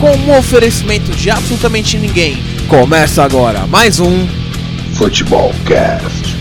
[0.00, 2.42] com um oferecimento de absolutamente ninguém.
[2.68, 4.26] Começa agora mais um
[4.94, 6.36] Futebol Cast.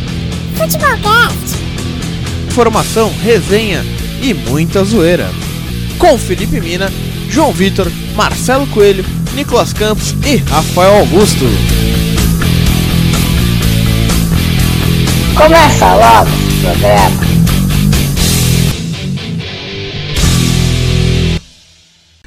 [0.56, 1.58] Futebol Cast.
[2.48, 3.86] Informação, resenha
[4.22, 5.30] e muita zoeira.
[5.98, 6.90] Com Felipe Mina,
[7.30, 9.04] João Vitor, Marcelo Coelho,
[9.36, 11.46] Nicolas Campos e Rafael Augusto.
[15.36, 17.30] Começa logo o programa.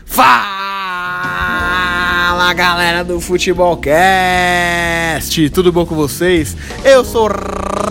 [0.04, 0.51] Fala
[2.52, 6.54] galera do Futebol Cast, tudo bom com vocês?
[6.84, 7.30] Eu sou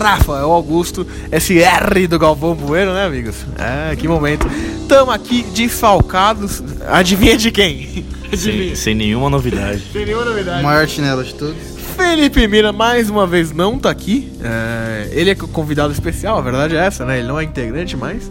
[0.00, 3.44] Rafael Augusto, esse R do Galvão Bueno, né, amigos?
[3.58, 4.46] É, que momento.
[4.88, 6.62] Tamo aqui desfalcados.
[6.86, 8.06] Adivinha de quem?
[8.36, 9.82] Sem, sem nenhuma novidade.
[9.92, 10.60] Sem nenhuma novidade.
[10.60, 11.71] O maior chinelo de todos.
[11.96, 14.30] Felipe Mira mais uma vez não tá aqui.
[14.42, 17.18] É, ele é convidado especial, a verdade é essa, né?
[17.18, 18.30] Ele não é integrante mais.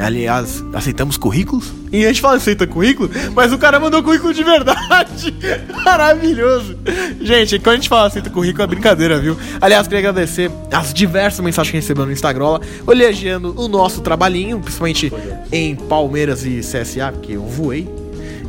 [0.00, 1.72] Aliás, aceitamos currículos.
[1.92, 5.34] E a gente fala aceita currículo, mas o cara mandou currículo de verdade.
[5.84, 6.76] Maravilhoso.
[7.20, 9.36] Gente, quando a gente fala aceita currículo é brincadeira, viu?
[9.60, 15.12] Aliás, queria agradecer as diversas mensagens que recebeu no Instagram, elogiando o nosso trabalhinho, principalmente
[15.50, 17.86] em Palmeiras e CSA, porque eu voei.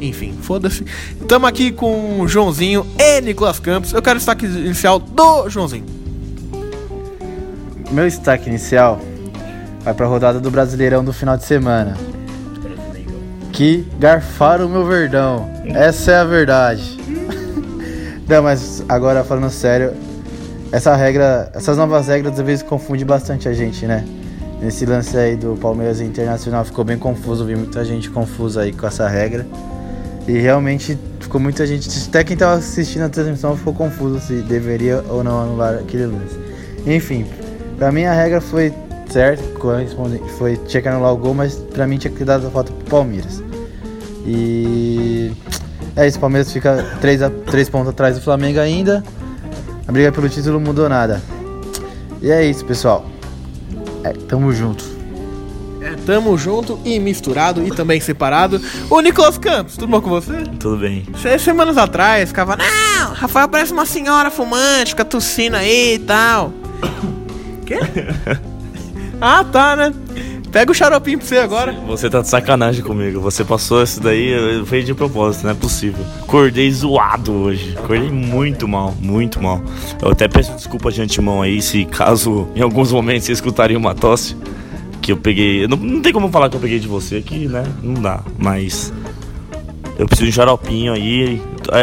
[0.02, 0.86] Enfim, foda-se.
[1.27, 3.94] Tamo aqui com o Joãozinho e Nicolas Campos.
[3.94, 5.86] Eu quero o destaque inicial do Joãozinho.
[7.91, 8.99] Meu destaque inicial
[9.83, 11.95] vai pra rodada do Brasileirão do final de semana.
[13.52, 15.49] Que garfaram meu verdão.
[15.66, 16.97] Essa é a verdade.
[18.27, 19.94] Não, mas agora falando sério,
[20.71, 24.03] essa regra, essas novas regras às vezes confundem bastante a gente, né?
[24.59, 28.88] Nesse lance aí do Palmeiras Internacional ficou bem confuso, vi muita gente confusa aí com
[28.88, 29.45] essa regra.
[30.27, 35.03] E realmente ficou muita gente, até quem tava assistindo a transmissão ficou confuso se deveria
[35.09, 36.38] ou não anular aquele lance.
[36.85, 37.25] Enfim,
[37.77, 38.73] pra mim a regra foi
[39.09, 39.43] certa,
[40.38, 42.89] foi tinha que anular o gol, mas pra mim tinha que dar a falta pro
[42.89, 43.43] Palmeiras.
[44.25, 45.31] E
[45.95, 49.03] é isso, o Palmeiras fica 3, a, 3 pontos atrás do Flamengo ainda.
[49.87, 51.21] A briga pelo título não mudou nada.
[52.21, 53.05] E é isso, pessoal.
[54.03, 54.83] É, tamo junto.
[56.05, 58.61] Tamo junto e misturado e também separado.
[58.89, 60.43] O Nicolas Campos, tudo bom com você?
[60.59, 61.05] Tudo bem.
[61.21, 66.53] Seis semanas atrás ficava, não, Rafael parece uma senhora fumante, fica tossindo aí e tal.
[67.65, 67.80] Quê?
[69.21, 69.93] ah, tá, né?
[70.53, 71.73] Pega o xaropinho pra você agora.
[71.87, 73.19] Você tá de sacanagem comigo.
[73.21, 76.05] Você passou isso daí, fiz de propósito, não é possível.
[76.21, 77.75] Acordei zoado hoje.
[77.75, 79.59] Acordei muito mal, muito mal.
[79.99, 83.95] Eu até peço desculpa de antemão aí, se caso em alguns momentos vocês escutarem uma
[83.95, 84.37] tosse.
[85.03, 85.67] Que eu peguei.
[85.67, 87.64] Não, não tem como falar que eu peguei de você, que, né?
[87.83, 88.21] Não dá.
[88.39, 88.91] Mas.
[89.99, 91.41] Eu preciso de um xaropinho aí.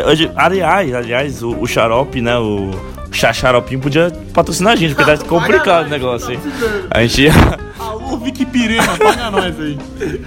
[0.09, 2.37] Hoje- Aliás, aliás, o, o xarope, né?
[2.39, 2.71] O
[3.13, 6.39] xaropinho podia patrocinar a gente, porque tá complicado o negócio aí.
[6.91, 7.33] A gente ia.
[7.79, 9.79] Alô, Vicky Pirema, paga nós aí.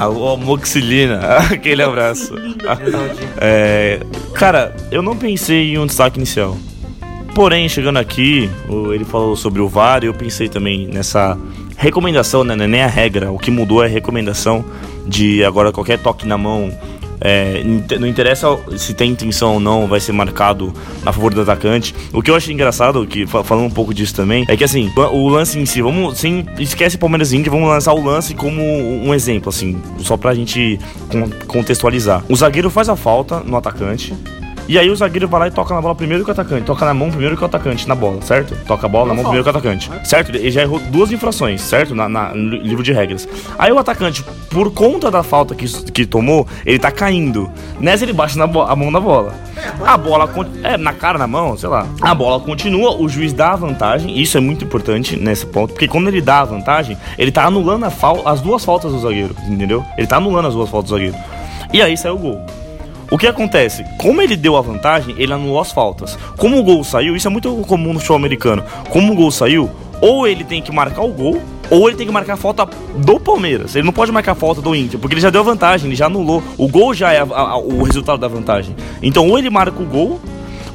[0.00, 1.20] Alô, Moxilina,
[1.52, 2.34] aquele abraço.
[3.36, 4.00] É,
[4.34, 6.56] cara, eu não pensei em um destaque inicial.
[7.34, 11.36] Porém, chegando aqui, o- ele falou sobre o VAR e eu pensei também nessa
[11.76, 12.54] recomendação, né?
[12.56, 14.64] não é Nem a regra, o que mudou é a recomendação
[15.06, 16.70] de agora qualquer toque na mão.
[17.20, 17.62] é,
[17.98, 20.72] não interessa se tem intenção ou não, vai ser marcado
[21.06, 21.94] a favor do atacante.
[22.12, 24.92] O que eu achei engraçado, que fa- falando um pouco disso também, é que assim,
[24.96, 29.14] o lance em si, vamos, sem, esquece Palmeiras e vamos lançar o lance como um
[29.14, 32.22] exemplo, assim, só pra gente con- contextualizar.
[32.28, 34.12] O zagueiro faz a falta no atacante,
[34.68, 36.64] e aí o zagueiro vai lá e toca na bola primeiro que o atacante.
[36.64, 38.56] Toca na mão primeiro que o atacante, na bola, certo?
[38.66, 39.90] Toca a bola na mão primeiro que o atacante.
[40.04, 40.34] Certo?
[40.34, 41.94] Ele já errou duas infrações, certo?
[41.94, 43.28] Na, na- no livro de regras.
[43.58, 47.50] Aí o atacante, por conta da falta que, que tomou, ele tá caindo.
[47.78, 49.34] Nessa ele baixa na a mão na bola.
[49.84, 50.28] A bola,
[50.62, 51.86] é, na cara, na mão, sei lá.
[52.00, 54.18] A bola continua, o juiz dá a vantagem.
[54.20, 57.86] Isso é muito importante nesse ponto, porque quando ele dá a vantagem, ele tá anulando
[58.24, 59.84] as duas faltas do zagueiro, entendeu?
[59.96, 61.16] Ele tá anulando as duas faltas do zagueiro.
[61.72, 62.44] E aí sai o gol.
[63.10, 63.84] O que acontece?
[63.98, 66.18] Como ele deu a vantagem, ele anulou as faltas.
[66.36, 68.62] Como o gol saiu, isso é muito comum no show americano.
[68.90, 69.70] Como o gol saiu,
[70.00, 73.20] ou ele tem que marcar o gol, ou ele tem que marcar a falta do
[73.20, 73.74] Palmeiras.
[73.76, 75.96] Ele não pode marcar a falta do Inter, porque ele já deu a vantagem, ele
[75.96, 76.42] já anulou.
[76.58, 78.74] O gol já é a- a- o resultado da vantagem.
[79.02, 80.20] Então, ou ele marca o gol,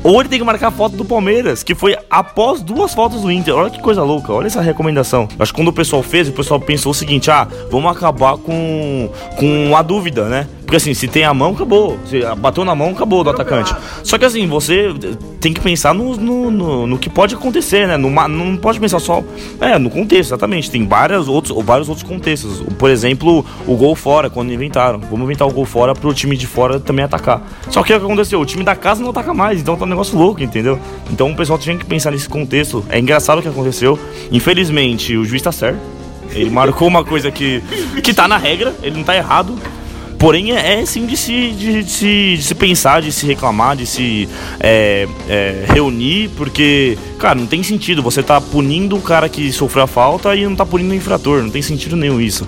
[0.03, 3.29] ou ele tem que marcar a foto do Palmeiras, que foi após duas fotos do
[3.31, 3.53] Inter.
[3.53, 5.27] Olha que coisa louca, olha essa recomendação.
[5.37, 9.09] Acho que quando o pessoal fez, o pessoal pensou o seguinte: ah, vamos acabar com,
[9.37, 10.47] com a dúvida, né?
[10.69, 11.97] Porque assim, se tem a mão, acabou.
[12.05, 13.75] Se bateu na mão, acabou do atacante.
[14.03, 14.93] Só que assim, você
[15.41, 17.97] tem que pensar no, no, no, no que pode acontecer, né?
[17.97, 19.23] Numa, não pode pensar só.
[19.59, 20.69] É, no contexto, exatamente.
[20.69, 22.61] Tem várias outros, vários outros contextos.
[22.77, 24.99] Por exemplo, o gol fora, quando inventaram.
[24.99, 27.41] Vamos inventar o gol fora pro time de fora também atacar.
[27.71, 28.39] Só que o que aconteceu?
[28.39, 30.77] O time da casa não ataca mais, então tá um negócio louco, entendeu?
[31.11, 32.85] Então o pessoal tinha que pensar nesse contexto.
[32.89, 33.97] É engraçado o que aconteceu.
[34.31, 35.79] Infelizmente, o juiz tá certo.
[36.31, 37.59] Ele marcou uma coisa que,
[38.03, 39.57] que tá na regra, ele não tá errado.
[40.19, 43.77] Porém, é, é sim de se, de, de se, de se pensar, de se reclamar,
[43.77, 44.27] de se
[44.59, 48.03] é, é, reunir, porque, cara, não tem sentido.
[48.03, 51.41] Você tá punindo o cara que sofreu a falta e não tá punindo o infrator.
[51.41, 52.45] Não tem sentido nenhum isso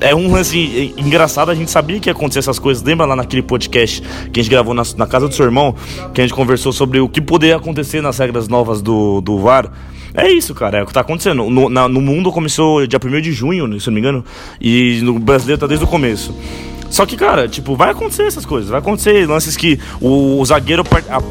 [0.00, 2.82] é um lance engraçado, a gente sabia que ia acontecer essas coisas.
[2.82, 4.00] Lembra lá naquele podcast
[4.32, 5.74] que a gente gravou na, na, casa do seu irmão,
[6.14, 9.70] que a gente conversou sobre o que poderia acontecer nas regras novas do, do VAR?
[10.14, 11.50] É isso, cara, é o que tá acontecendo.
[11.50, 14.24] No, na, no mundo começou dia 1 de junho, se não me engano,
[14.60, 16.34] e no brasileiro tá desde o começo.
[16.90, 18.70] Só que, cara, tipo, vai acontecer essas coisas.
[18.70, 20.84] Vai acontecer lances que o, o zagueiro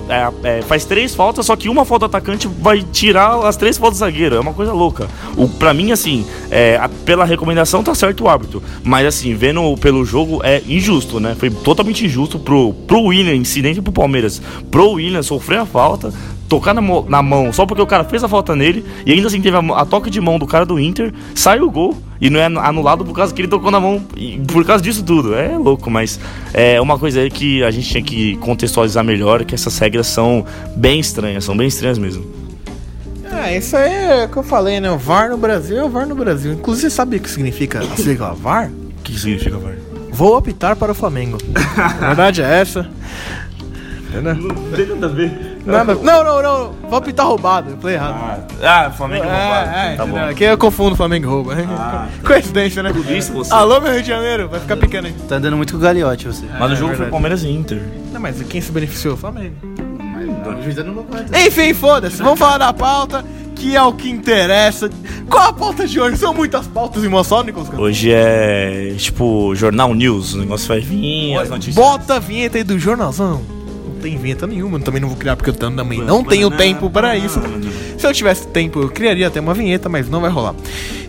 [0.09, 3.99] é, é, faz três faltas, só que uma falta atacante vai tirar as três faltas
[3.99, 4.35] do zagueiro.
[4.35, 5.07] É uma coisa louca.
[5.35, 8.61] O, pra mim, assim, é, a, pela recomendação tá certo o árbitro.
[8.83, 11.35] Mas, assim, vendo pelo jogo é injusto, né?
[11.37, 14.41] Foi totalmente injusto pro, pro William, incidente pro Palmeiras.
[14.69, 16.13] Pro William sofrer a falta,
[16.47, 19.41] tocar na, na, mão só porque o cara fez a falta nele e ainda assim
[19.41, 22.39] teve a, a toque de mão do cara do Inter, sai o gol e não
[22.39, 25.35] é anulado por causa que ele tocou na mão e por causa disso tudo.
[25.35, 26.19] É louco, mas
[26.53, 30.45] é uma coisa aí que a gente tinha que contextualizar melhor, que essas regras são
[30.75, 32.25] bem estranhas, são bem estranhas mesmo.
[33.31, 34.89] É, isso aí é o que eu falei, né?
[34.89, 36.53] O VAR no Brasil é o VAR no Brasil.
[36.53, 38.71] Inclusive, sabe o que significa a sigla VAR?
[38.99, 39.75] O que significa VAR?
[40.11, 41.37] Vou optar para o Flamengo.
[41.77, 42.89] a verdade é essa.
[44.09, 44.35] Entendeu?
[44.35, 45.46] Não tem nada a ver.
[45.67, 45.95] Nada.
[45.95, 46.71] Não, não, não.
[46.89, 47.71] Vou apitar roubado.
[47.71, 48.47] Eu falei errado.
[48.63, 49.69] Ah, ah Flamengo é, roubado.
[49.69, 50.17] É, tá bom.
[50.17, 51.53] Aqui eu confundo Flamengo e rouba.
[51.77, 52.93] Ah, Coincidência, né?
[52.93, 53.53] Tudo isso você.
[53.53, 54.47] Alô, meu Rio de Janeiro.
[54.47, 55.13] Vai ficar pequeno aí.
[55.27, 56.45] Tá andando muito com o galiote você.
[56.57, 57.81] Mas é, o jogo foi Palmeiras e Inter.
[58.13, 59.15] Não, mas quem se beneficiou?
[59.15, 59.55] O Flamengo.
[61.45, 62.23] Enfim, foda-se.
[62.23, 63.23] Vamos falar da pauta
[63.53, 64.89] que é o que interessa.
[65.29, 66.15] Qual a pauta de hoje?
[66.17, 67.67] São muitas pautas em uma só, Nicolas?
[67.73, 70.35] Hoje é tipo Jornal News.
[70.35, 71.75] O negócio vai vir, as notícias.
[71.75, 73.56] Bota a vinheta aí do jornalzão
[74.07, 77.41] tem vinheta nenhuma, também não vou criar porque eu também não tenho tempo para isso.
[77.97, 80.55] Se eu tivesse tempo, eu criaria até uma vinheta, mas não vai rolar.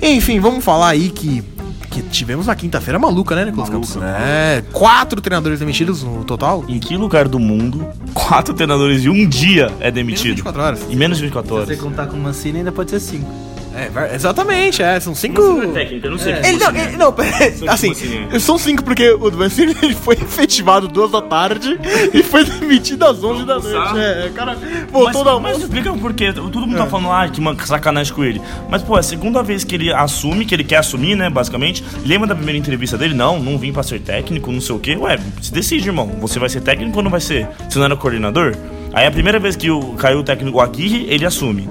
[0.02, 1.44] Enfim, vamos falar aí que
[1.90, 3.96] que tivemos na quinta-feira maluca, né, Nicolas Campos?
[3.96, 6.64] É, quatro treinadores demitidos no total.
[6.68, 10.24] Em que lugar do mundo quatro treinadores em um dia é demitido?
[10.24, 10.80] Menos 24 horas.
[10.90, 11.68] Em menos de 24 horas.
[11.68, 13.30] Se você contar com o Mancini, ainda pode ser cinco.
[13.78, 15.40] É, exatamente, é, são cinco.
[15.40, 16.32] Não, técnico, eu não sei.
[16.32, 16.48] É.
[16.48, 17.14] Ele, não, ele, não,
[17.68, 17.92] assim,
[18.40, 21.78] são cinco porque o Mancini ele foi efetivado duas da tarde
[22.12, 23.98] e foi demitido às onze da noite.
[23.98, 24.56] É, o cara
[24.90, 26.32] voltou mas, da Mas explica por quê.
[26.32, 26.84] Todo mundo tá é.
[26.84, 28.40] tá falando, ah, que sacanagem com ele.
[28.68, 31.84] Mas, pô, é a segunda vez que ele assume, que ele quer assumir, né, basicamente.
[32.04, 33.14] Lembra da primeira entrevista dele?
[33.14, 34.96] Não, não vim pra ser técnico, não sei o quê.
[34.96, 36.06] Ué, se decide, irmão.
[36.20, 37.48] Você vai ser técnico ou não vai ser?
[37.68, 38.56] Você não era coordenador?
[38.92, 41.68] Aí a primeira vez que o, caiu o técnico Aguirre, ele assume.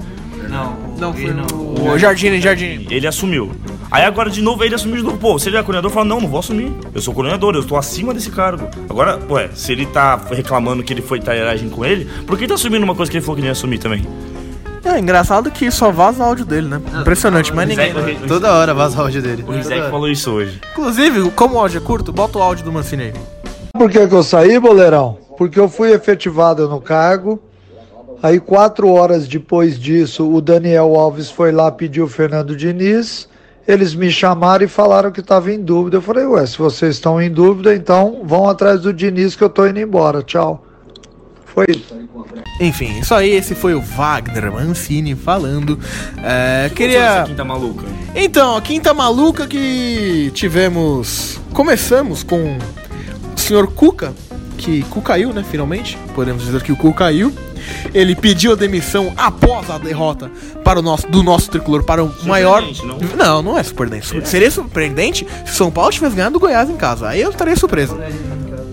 [0.48, 1.92] Não, não foi no...
[1.92, 2.86] o Jardim, Jardim.
[2.90, 3.52] Ele assumiu.
[3.90, 5.16] Aí agora de novo ele assumiu de novo.
[5.16, 6.72] Pô, se ele é coordenador, fala, não, não vou assumir.
[6.94, 8.68] Eu sou coordenador, eu estou acima desse cargo.
[8.88, 12.54] Agora, ué, se ele tá reclamando que ele foi trairagem com ele, por que tá
[12.54, 14.06] assumindo uma coisa que ele falou que nem ia assumir também?
[14.84, 16.80] É engraçado que só vaza o áudio dele, né?
[17.00, 17.92] Impressionante, mas ninguém.
[18.26, 19.44] Toda hora vaza o áudio dele.
[19.46, 20.60] O Rizek falou isso hoje.
[20.72, 23.12] Inclusive, como o áudio é curto, bota o áudio do Mancini aí.
[23.72, 25.18] Por que, que eu saí, boleirão?
[25.36, 27.40] Porque eu fui efetivado no cargo
[28.22, 33.28] Aí, quatro horas depois disso, o Daniel Alves foi lá pedir o Fernando Diniz.
[33.66, 35.98] Eles me chamaram e falaram que estava em dúvida.
[35.98, 39.50] Eu falei, ué, se vocês estão em dúvida, então vão atrás do Diniz que eu
[39.50, 40.22] tô indo embora.
[40.22, 40.64] Tchau.
[41.44, 41.94] Foi isso.
[42.60, 45.78] Enfim, isso aí, esse foi o Wagner Mancini falando.
[46.22, 47.24] É, queria.
[47.26, 47.84] Quinta maluca.
[48.14, 51.40] Então, a quinta maluca que tivemos.
[51.52, 52.56] Começamos com
[53.36, 54.12] o senhor Cuca,
[54.58, 55.44] que Cu caiu, né?
[55.48, 55.96] Finalmente.
[56.14, 57.32] Podemos dizer que o Cu caiu.
[57.92, 60.30] Ele pediu a demissão após a derrota
[60.64, 62.62] para o nosso, do nosso tricolor para o maior.
[62.84, 62.98] Não?
[63.16, 64.16] não, não é surpreendente.
[64.16, 64.24] É.
[64.24, 67.08] Seria surpreendente se São Paulo tivesse ganhado o Goiás em casa.
[67.08, 67.94] Aí eu estaria surpreso.
[67.96, 68.06] Não,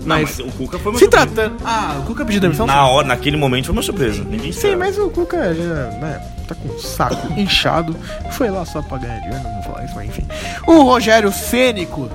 [0.04, 1.26] mas, mas o Cuca foi uma Se surpresa.
[1.26, 1.56] tratando.
[1.64, 2.66] Ah, o Cuca pediu demissão?
[2.66, 4.22] Na hora, naquele momento foi uma surpresa.
[4.24, 5.64] Ninguém Sim, mas o Cuca já,
[5.98, 7.94] né, tá com o saco inchado.
[8.30, 10.24] Foi lá só pra ganhar dinheiro, não vou falar isso, mas enfim.
[10.66, 12.08] O Rogério Cênico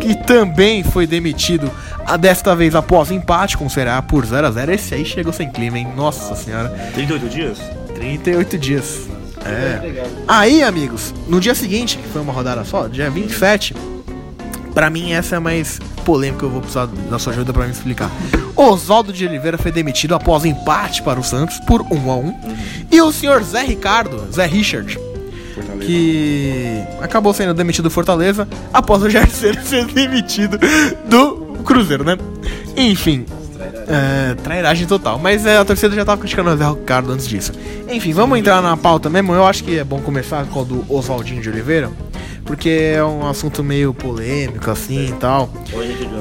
[0.00, 1.70] que também foi demitido,
[2.04, 5.32] a desta vez após empate com o Ceará por 0 a 0 Esse aí chegou
[5.32, 5.88] sem clima, hein?
[5.96, 6.68] Nossa senhora.
[6.94, 7.58] 38 dias?
[7.94, 9.08] 38 dias.
[9.44, 10.06] É.
[10.26, 13.74] Aí, amigos, no dia seguinte, que foi uma rodada só, dia 27,
[14.74, 17.72] para mim essa é a mais polêmica, eu vou precisar da sua ajuda para me
[17.72, 18.10] explicar.
[18.56, 22.38] Oswaldo de Oliveira foi demitido após empate para o Santos por 1 a 1
[22.90, 24.98] E o senhor Zé Ricardo, Zé Richard,
[25.54, 25.86] Fortaleza.
[25.86, 29.56] que acabou sendo demitido do Fortaleza após o Jair ser
[29.86, 30.58] demitido
[31.06, 32.16] do Cruzeiro, né?
[32.76, 33.24] Enfim,
[33.88, 35.18] é, trairagem total.
[35.18, 37.52] Mas é, a torcida já tava criticando o Zé Ricardo antes disso.
[37.90, 39.34] Enfim, vamos entrar na pauta mesmo.
[39.34, 41.90] Eu acho que é bom começar com o do Oswaldinho de Oliveira.
[42.44, 45.50] Porque é um assunto meio polêmico assim e tal.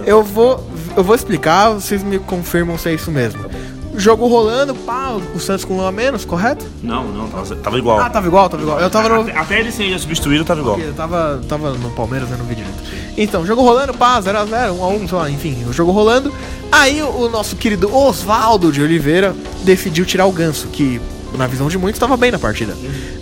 [0.06, 3.44] Eu vou, eu vou explicar, vocês me confirmam se é isso mesmo.
[3.96, 6.66] Jogo rolando, pá, o Santos com um a menos, correto?
[6.82, 8.00] Não, não, tava, tava igual.
[8.00, 8.80] Ah, tava igual, tava igual.
[8.80, 9.22] Eu tava no.
[9.22, 10.80] Até, até ele ser substituído, tava igual.
[10.80, 12.78] Eu tava, tava no Palmeiras, eu não vi direito.
[13.18, 16.34] Então, jogo rolando, pá, 0x0, 1x1, sei lá, enfim, o jogo rolando.
[16.72, 21.00] Aí o, nosso querido Oswaldo de Oliveira decidiu tirar o ganso, que
[21.38, 22.76] na visão de muitos tava bem na partida.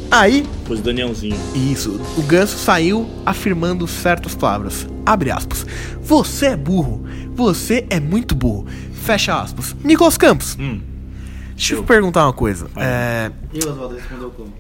[0.10, 1.38] Aí, Depois o Danielzinho.
[1.54, 4.88] isso, o ganso saiu afirmando certas palavras.
[5.06, 5.66] Abre aspas.
[6.02, 7.04] Você é burro.
[7.34, 8.66] Você é muito burro.
[9.02, 9.76] Fecha aspas.
[9.84, 10.56] Nicolas Campos.
[10.60, 10.80] Hum.
[11.56, 12.68] Deixa eu perguntar uma coisa.
[12.76, 14.54] É, E o Oswaldo respondeu como?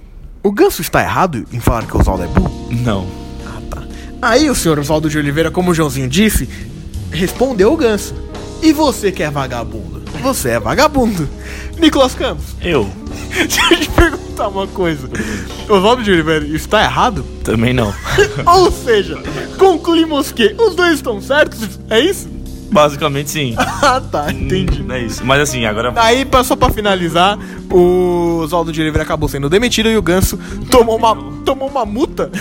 [0.43, 2.67] o ganso está errado em falar que o Oswaldo é burro?
[2.71, 3.07] Não.
[3.45, 3.83] Ah, tá.
[4.21, 6.47] Aí o senhor Oswaldo de Oliveira, como o Joãozinho disse,
[7.11, 8.13] respondeu o ganso.
[8.61, 10.01] E você que é vagabundo?
[10.21, 11.27] Você é vagabundo.
[11.79, 12.87] Nicolas Campos, Eu
[13.33, 15.09] deixa eu te perguntar uma coisa.
[15.67, 17.23] Oswaldo de Oliveira está errado?
[17.43, 17.91] também não.
[18.45, 19.17] Ou seja,
[19.57, 21.79] concluímos que os dois estão certos?
[21.89, 22.29] É isso?
[22.71, 23.55] Basicamente sim.
[23.83, 24.85] Ah, tá, entendi.
[24.89, 25.25] É isso.
[25.25, 25.91] Mas assim, agora.
[25.95, 27.37] Aí, só pra finalizar,
[27.69, 32.31] o Oswaldo de Oliveira acabou sendo demitido e o Ganso tomou uma, tomou uma multa,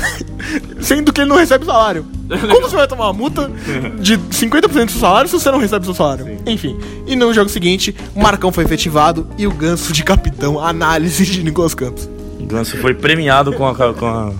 [0.80, 2.04] sendo que ele não recebe salário.
[2.28, 3.50] Como você vai tomar uma multa
[3.98, 6.38] de 50% do seu salário se você não recebe seu salário?
[6.46, 11.24] Enfim, e no jogo seguinte, o Marcão foi efetivado e o Ganso de capitão, análise
[11.24, 12.08] de Nicolas Campos.
[12.38, 14.32] O Ganso foi premiado com a, com a.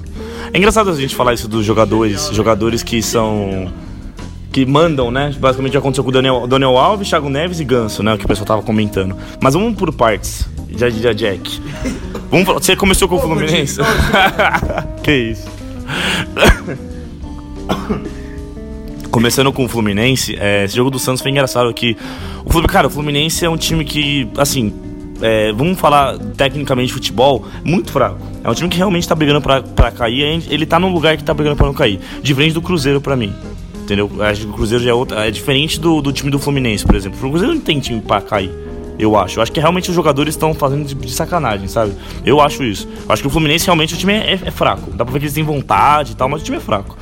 [0.53, 3.73] É engraçado a gente falar isso dos jogadores, jogadores que são.
[4.53, 5.35] Que mandam, né?
[5.39, 8.15] Basicamente aconteceu com o Daniel, Daniel Alves, Thiago Neves e Ganso, né?
[8.15, 9.17] O que o pessoal tava comentando.
[9.41, 11.61] Mas vamos por partes, já diria Jack.
[12.31, 13.81] Vamos falar, você começou com o Fluminense?
[15.03, 15.49] que isso?
[19.11, 21.97] Começando com o Fluminense, é, esse jogo do Santos foi engraçado que
[22.45, 24.73] o Fluminense, cara, o Fluminense é um time que, assim,
[25.21, 28.19] é, vamos falar tecnicamente de futebol, muito fraco.
[28.43, 31.25] É um time que realmente tá brigando pra, pra cair, ele tá num lugar que
[31.25, 32.01] tá brigando pra não cair.
[32.23, 33.35] Diferente do Cruzeiro pra mim.
[33.91, 34.09] Entendeu?
[34.23, 35.27] Acho que o Cruzeiro já é outra.
[35.27, 37.19] É diferente do, do time do Fluminense, por exemplo.
[37.27, 38.51] O Cruzeiro não tem time pra cair.
[38.97, 39.39] Eu acho.
[39.39, 41.93] Eu acho que realmente os jogadores estão fazendo de, de sacanagem, sabe?
[42.25, 42.87] Eu acho isso.
[43.07, 44.91] Eu acho que o Fluminense realmente o time é, é fraco.
[44.93, 46.97] Dá pra ver que eles têm vontade e tal, mas o time é fraco.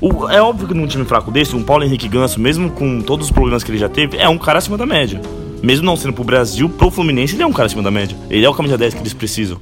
[0.00, 3.26] O- é óbvio que num time fraco desse, um Paulo Henrique Ganso, mesmo com todos
[3.26, 5.20] os problemas que ele já teve, é um cara acima da média.
[5.62, 8.16] Mesmo não sendo pro Brasil, pro Fluminense, ele é um cara acima da média.
[8.30, 9.58] Ele é o camisa 10 que eles precisam.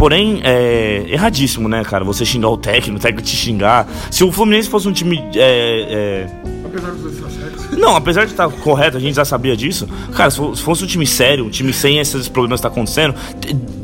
[0.00, 2.02] Porém, é erradíssimo, né, cara?
[2.06, 3.86] Você xingar o técnico, o técnico te xingar.
[4.10, 5.22] Se o Fluminense fosse um time.
[5.34, 6.26] É, é,
[7.76, 9.86] não, apesar de estar correto, a gente já sabia disso.
[10.14, 12.68] Cara, se fo- se fosse um time sério, um time sem esses problemas que tá
[12.68, 13.14] acontecendo,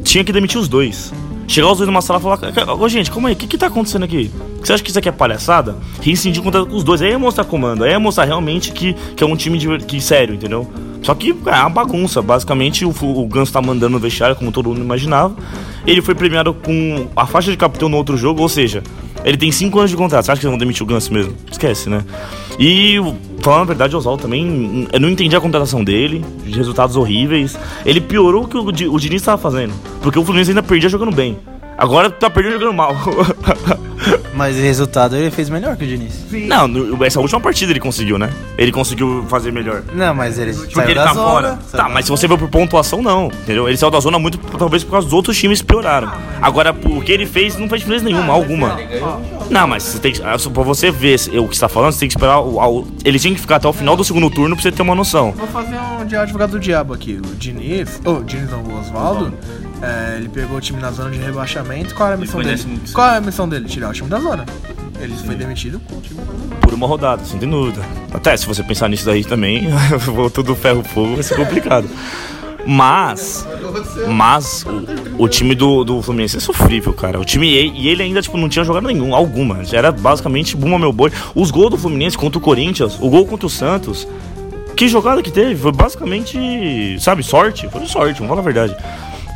[0.02, 1.12] tinha que demitir os dois.
[1.49, 3.57] Chegar os dois numa sala e falar: "Ca- Ô, gente, calma aí, o que, que
[3.59, 4.31] tá acontecendo aqui?
[4.62, 5.76] Você acha que isso aqui é palhaçada?
[6.03, 7.00] Rescindir contrato com os dois.
[7.00, 10.00] Aí ia mostrar comando, aí ia mostrar realmente que, que é um time de, que
[10.00, 10.69] sério, entendeu?
[11.03, 12.21] Só que é uma bagunça.
[12.21, 15.37] Basicamente, o, o Ganso tá mandando no vestiário, como todo mundo imaginava.
[15.87, 18.83] Ele foi premiado com a faixa de capitão no outro jogo, ou seja,
[19.26, 20.25] ele tem 5 anos de contrato.
[20.25, 21.35] Você acha que eles vão demitir o Ganso mesmo?
[21.50, 22.04] Esquece, né?
[22.61, 22.97] E,
[23.40, 27.59] falando a verdade, o Oswaldo também, eu não entendi a contratação dele, de resultados horríveis.
[27.85, 31.11] Ele piorou o que o, o Diniz estava fazendo, porque o Fluminense ainda perdia jogando
[31.14, 31.37] bem.
[31.76, 32.95] Agora tá perdendo jogando mal.
[34.34, 36.25] Mas o resultado ele fez melhor que o Diniz.
[36.46, 38.30] não, no- essa última partida ele conseguiu, né?
[38.58, 39.82] Ele conseguiu fazer melhor.
[39.94, 41.26] Não, mas ele Porque saiu ele da tá zona.
[41.30, 41.48] fora.
[41.66, 43.26] saiu Tá, da mas se você for por pontuação, não.
[43.28, 43.66] Entendeu?
[43.68, 46.10] Ele saiu da zona muito, talvez por causa dos outros times que pioraram.
[46.40, 48.78] Agora, o que ele fez não fez diferença nenhuma, alguma.
[49.50, 52.00] Não, mas você tem que, ah, pra você ver o que você tá falando, você
[52.00, 52.40] tem que esperar.
[52.40, 54.82] O, ao- ele tinha que ficar até o final do segundo turno pra você ter
[54.82, 55.32] uma noção.
[55.32, 57.20] Vou fazer um de advogado do diabo aqui.
[57.25, 59.32] O Diniz, oh, Diniz não, o Oswaldo,
[59.83, 61.95] é, ele pegou o time na zona de rebaixamento.
[61.95, 62.62] Qual era a missão dele?
[62.92, 63.66] Qual era a missão dele?
[63.66, 64.47] Tirar o time da zona.
[64.99, 66.56] Ele foi demitido com o time da zona.
[66.61, 67.83] Por uma rodada, sem dúvida.
[68.12, 69.68] Até se você pensar nisso daí também,
[70.06, 71.88] voltou do ferro fogo, vai ser complicado.
[72.66, 73.47] Mas.
[74.09, 74.64] Mas
[75.18, 77.21] o, o time do, do Fluminense é sofrível, cara.
[77.21, 77.47] O time.
[77.47, 79.61] E ele ainda, tipo, não tinha jogado nenhum, alguma.
[79.73, 81.12] Era basicamente buma meu boi.
[81.35, 84.09] Os gols do Fluminense contra o Corinthians, o gol contra o Santos.
[84.76, 85.54] Que jogada que teve?
[85.54, 86.99] Foi basicamente.
[87.00, 87.68] Sabe, sorte.
[87.71, 88.76] Foi sorte, vamos falar a verdade.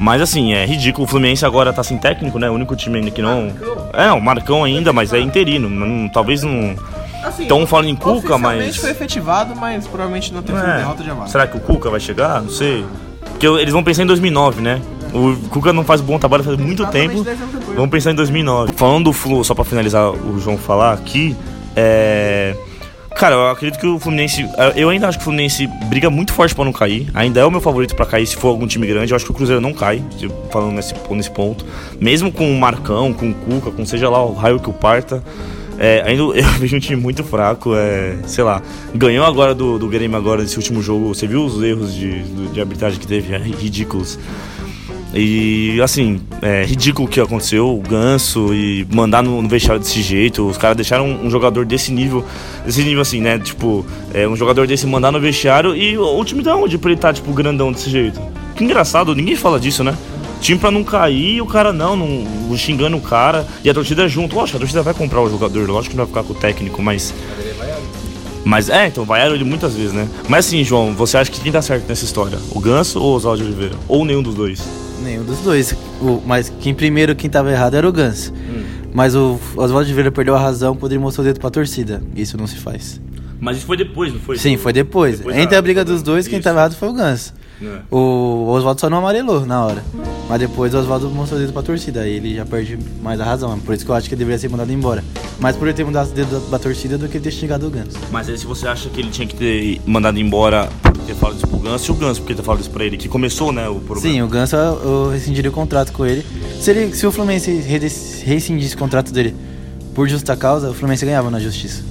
[0.01, 1.05] Mas assim, é ridículo.
[1.05, 2.49] O Fluminense agora tá sem técnico, né?
[2.49, 3.53] O único time ainda que não.
[3.93, 5.69] É, o Marcão ainda, mas é interino.
[5.69, 6.75] Não- talvez não.
[7.23, 8.77] Assim, Então falando em Cuca, mas.
[8.77, 10.77] foi efetivado, mas provavelmente não teve É.
[10.79, 11.31] derrota de.
[11.31, 12.41] Será que o Cuca vai chegar?
[12.41, 12.83] Não sei.
[13.27, 14.81] Porque eles vão pensar em 2009, né?
[15.13, 17.25] O Cuca não faz bom trabalho faz muito Exatamente tempo.
[17.25, 17.77] 10 anos depois.
[17.77, 18.73] Vamos pensar em 2009.
[18.77, 21.37] Falando do Flu, só pra finalizar o João falar aqui,
[21.77, 22.57] é.
[23.15, 24.49] Cara, eu acredito que o Fluminense.
[24.77, 27.11] Eu ainda acho que o Fluminense briga muito forte pra não cair.
[27.13, 29.13] Ainda é o meu favorito pra cair se for algum time grande.
[29.13, 30.03] Eu acho que o Cruzeiro não cai,
[30.51, 31.67] falando nesse, nesse ponto.
[32.01, 35.23] Mesmo com o Marcão, com o Cuca, com seja lá o raio que o parta.
[35.79, 37.75] É, ainda eu vejo um time muito fraco.
[37.75, 38.63] É, sei lá.
[38.95, 41.09] Ganhou agora do, do Grêmio agora nesse último jogo.
[41.09, 43.35] Você viu os erros de, de arbitragem que teve?
[43.35, 44.19] É, ridículos.
[45.13, 50.01] E assim, é ridículo o que aconteceu, o ganso e mandar no, no vestiário desse
[50.03, 50.47] jeito.
[50.47, 52.25] Os caras deixaram um, um jogador desse nível,
[52.65, 53.39] desse nível assim, né?
[53.39, 56.91] Tipo, é, um jogador desse mandar no vestiário e o, o time da onde pra
[56.91, 58.21] ele estar, tipo, grandão desse jeito?
[58.55, 59.97] Que engraçado, ninguém fala disso, né?
[60.41, 63.47] Time pra não cair e o cara não, não xingando o cara.
[63.65, 64.37] E a torcida junto.
[64.37, 66.81] Lógico, a torcida vai comprar o jogador, lógico que não vai ficar com o técnico,
[66.81, 67.13] mas.
[68.43, 70.09] Mas é, então vaiaram ele muitas vezes, né?
[70.29, 72.39] Mas assim, João, você acha que quem tá certo nessa história?
[72.53, 73.75] O Ganso ou o Oswaldo Oliveira?
[73.87, 74.63] Ou nenhum dos dois?
[75.03, 75.73] Nenhum dos dois.
[76.01, 78.33] O, mas quem primeiro, quem tava errado era o Ganso.
[78.93, 82.03] Mas o Oswaldo de Oliveira perdeu a razão quando ele mostrou o dedo pra torcida.
[82.15, 83.01] Isso não se faz.
[83.41, 84.37] Mas isso foi depois, não foi?
[84.37, 85.19] Sim, foi depois.
[85.19, 86.45] Depois Entre a briga dos dois, quem Isso.
[86.45, 87.33] tava errado foi o Ganso.
[87.63, 87.81] É.
[87.91, 89.85] O Oswaldo só não amarelou na hora.
[90.29, 92.01] Mas depois o Oswaldo mostrou o dedo pra torcida.
[92.03, 93.59] Aí ele já perde mais a razão.
[93.61, 95.05] Por isso que eu acho que ele deveria ser mandado embora.
[95.39, 97.67] Mais por ele ter mudado o dedo da, da torcida do que ele ter xingado
[97.67, 97.99] o Ganso.
[98.11, 101.37] Mas aí se você acha que ele tinha que ter mandado embora por ter falado
[101.37, 103.69] isso pro Ganso, e o Ganso porque ter falado isso pra ele, que começou, né,
[103.69, 104.01] o problema.
[104.01, 106.25] Sim, o Ganso eu, rescindiria o contrato com ele.
[106.61, 107.51] Se, ele, se o Fluminense
[108.25, 109.35] rescindisse o contrato dele
[109.95, 111.83] por justa causa, o Fluminense ganhava na justiça.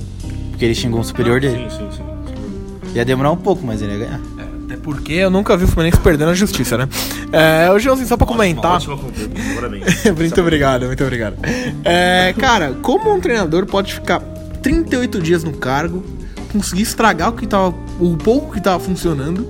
[0.51, 1.69] Porque ele xingou um superior dele.
[1.69, 2.95] Sim, sim, sim.
[2.95, 4.21] Ia demorar um pouco, mas ele ia ganhar.
[4.69, 6.87] Até porque eu nunca vi o Fluminense perdendo a justiça, né?
[7.31, 8.73] É, ô Joãozinho, só pra comentar.
[8.73, 8.97] Ótima
[10.15, 11.37] muito obrigado, muito obrigado.
[11.83, 14.19] É, cara, como um treinador pode ficar
[14.61, 16.05] 38 dias no cargo,
[16.51, 17.73] conseguir estragar o que tava.
[17.99, 19.49] o pouco que tava funcionando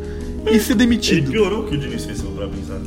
[0.50, 1.32] e ser Ele demitido?
[1.32, 2.80] piorou o que o Diniz fez, pra pensar.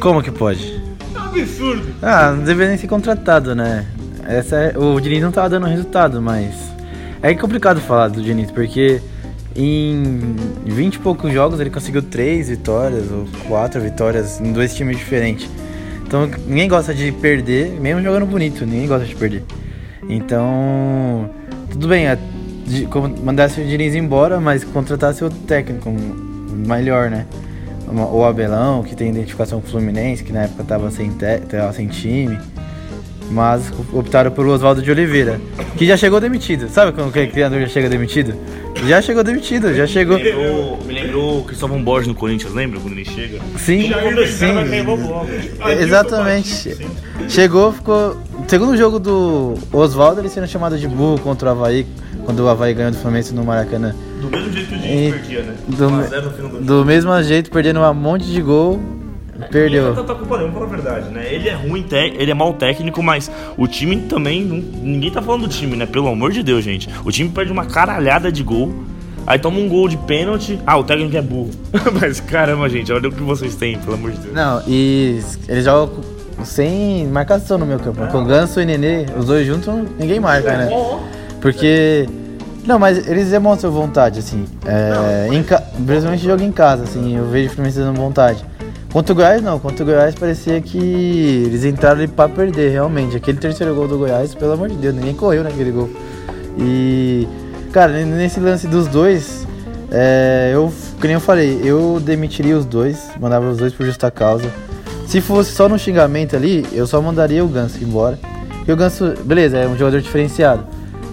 [0.00, 0.80] Como que pode?
[1.14, 1.86] Absurdo.
[2.02, 3.86] Ah, não deveria nem ser contratado, né?
[4.26, 6.52] Essa é- o Diniz não tava dando resultado, mas.
[7.22, 9.00] É complicado falar do Diniz, porque
[9.60, 14.96] em 20 e poucos jogos ele conseguiu 3 vitórias ou 4 vitórias em dois times
[14.96, 15.50] diferentes.
[16.06, 19.42] Então ninguém gosta de perder, mesmo jogando bonito, ninguém gosta de perder.
[20.08, 21.28] Então,
[21.70, 22.16] tudo bem, é,
[23.22, 27.26] mandasse o Diniz embora, mas contratasse outro técnico melhor, né?
[28.12, 31.72] O Abelão, que tem identificação com o Fluminense, que na época tava sem, te, tava
[31.72, 32.38] sem time.
[33.30, 35.38] Mas optaram pelo Oswaldo de Oliveira,
[35.76, 36.68] que já chegou demitido.
[36.70, 38.34] Sabe quando o treinador já chega demitido?
[38.86, 40.16] Já chegou demitido, já chegou.
[40.18, 43.38] Me lembrou, me lembrou o Cristóvão Borges no Corinthians, lembra quando ele chega?
[43.58, 43.90] Sim,
[44.26, 44.82] sim.
[44.82, 45.28] logo.
[45.78, 46.76] Exatamente.
[47.28, 48.16] Chegou, ficou.
[48.46, 51.86] Segundo jogo do Oswaldo, ele sendo chamado de burro contra o Havaí,
[52.24, 53.94] quando o Havaí ganhou do Fluminense no Maracanã.
[54.20, 55.54] Do mesmo jeito que o E- Diniz perdia, né?
[55.68, 58.80] Do, 1 a 0 no final do do mesmo jeito, perdendo um monte de gol,
[59.38, 59.94] E não perdeu.
[60.04, 61.32] tá culpa nenhuma, verdade, né?
[61.32, 64.44] Ele é ruim, ele é mau técnico, mas o time também.
[64.44, 65.86] não- ninguém tá falando do time, né?
[65.86, 66.88] Pelo amor de Deus, gente.
[67.04, 68.72] O time perde uma caralhada de gol.
[69.26, 70.58] Aí toma um gol de pênalti.
[70.66, 71.50] Ah, o técnico é burro.
[72.00, 74.34] mas caramba, gente, olha o que vocês têm, pelo amor de Deus.
[74.34, 76.00] Não, e eles jogam
[76.44, 78.06] sem marcação no meu campo.
[78.08, 80.70] Com Ganso e Nenê, os dois juntos, ninguém marca, né?
[81.40, 82.08] Porque.
[82.66, 84.44] Não, mas eles demonstram vontade, assim.
[84.66, 85.62] É, em ca...
[85.86, 88.44] Principalmente jogo em casa, assim, eu vejo o Fluminense dando vontade.
[88.92, 89.58] Contra o Goiás, não.
[89.58, 93.16] Contra o Goiás parecia que eles entraram ali pra perder, realmente.
[93.16, 95.90] Aquele terceiro gol do Goiás, pelo amor de Deus, ninguém correu naquele gol.
[96.58, 97.28] E.
[97.72, 99.46] Cara, nesse lance dos dois,
[99.90, 104.10] é, eu, que nem eu falei, eu demitiria os dois, mandava os dois por justa
[104.10, 104.50] causa.
[105.06, 108.18] Se fosse só no xingamento ali, eu só mandaria o Ganso embora.
[108.56, 110.64] Porque o Ganso, beleza, é um jogador diferenciado.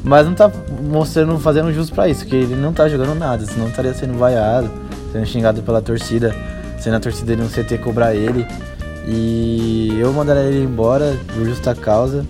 [0.04, 0.52] Mas não tá
[0.84, 4.70] mostrando, fazendo jus pra isso, porque ele não tá jogando nada, senão estaria sendo vaiado,
[5.12, 6.36] sendo xingado pela torcida,
[6.80, 8.46] sendo a torcida dele no CT cobrar ele.
[9.08, 12.26] E eu mandaria ele embora por justa causa.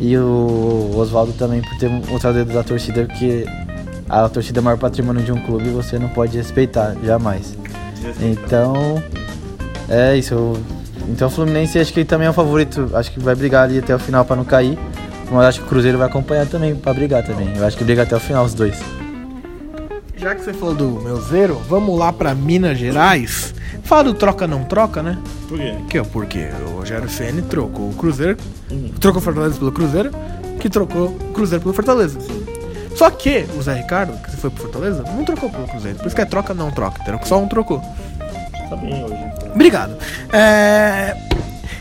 [0.00, 3.46] E o Oswaldo também por ter mostrado o dedo da torcida, porque
[4.08, 7.56] a torcida é o maior patrimônio de um clube você não pode respeitar, jamais.
[8.20, 9.02] Então,
[9.88, 10.54] é isso.
[11.08, 13.94] Então o Fluminense acho que também é um favorito, acho que vai brigar ali até
[13.94, 14.78] o final pra não cair.
[15.30, 17.52] Mas acho que o Cruzeiro vai acompanhar também pra brigar também.
[17.56, 18.78] Eu acho que briga até o final os dois.
[20.18, 23.54] Já que você falou do meu zero, vamos lá pra Minas Gerais.
[23.84, 25.16] Fala do troca não troca, né?
[25.48, 25.74] Por quê?
[25.88, 28.36] Que é porque o Rogério Ceni trocou o Cruzeiro,
[29.00, 30.10] trocou o Fortaleza pelo Cruzeiro,
[30.60, 32.18] que trocou o Cruzeiro pelo Fortaleza.
[32.96, 35.98] Só que o Zé Ricardo, que foi pro Fortaleza, não trocou pelo Cruzeiro.
[35.98, 37.20] Por isso que é troca não troca, entendeu?
[37.24, 37.80] Só um trocou.
[38.68, 39.14] Tá bem hoje.
[39.14, 39.52] então.
[39.54, 39.96] Obrigado.
[40.32, 41.14] É.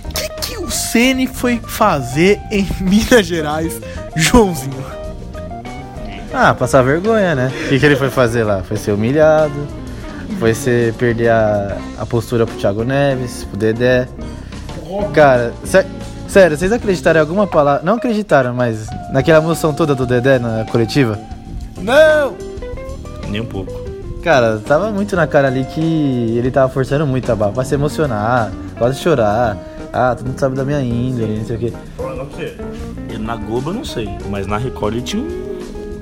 [0.06, 3.82] O que, que o Ceni foi fazer em Minas Gerais,
[4.15, 4.96] Joãozinho?
[6.34, 7.52] Ah, passar vergonha, né?
[7.66, 8.62] O que, que ele foi fazer lá?
[8.63, 9.54] Foi ser humilhado,
[10.40, 14.08] foi ser perder a, a postura pro Thiago Neves, pro Dedé.
[15.13, 15.86] Cara, sé-
[16.28, 17.82] sério, vocês acreditaram em alguma palavra?
[17.84, 21.18] Não acreditaram, mas naquela emoção toda do Dedé na coletiva?
[21.78, 22.36] Não!
[23.30, 23.88] Nem um pouco.
[24.24, 27.74] Cara, tava muito na cara ali que ele tava forçando muito a barra pra se
[27.76, 29.58] emocionar, quase chorar.
[29.94, 31.74] Ah, todo mundo sabe da minha índole, não sei o quê.
[31.96, 32.56] Pra você.
[33.20, 35.46] Na Globo eu não sei, mas na Record ele tinha um,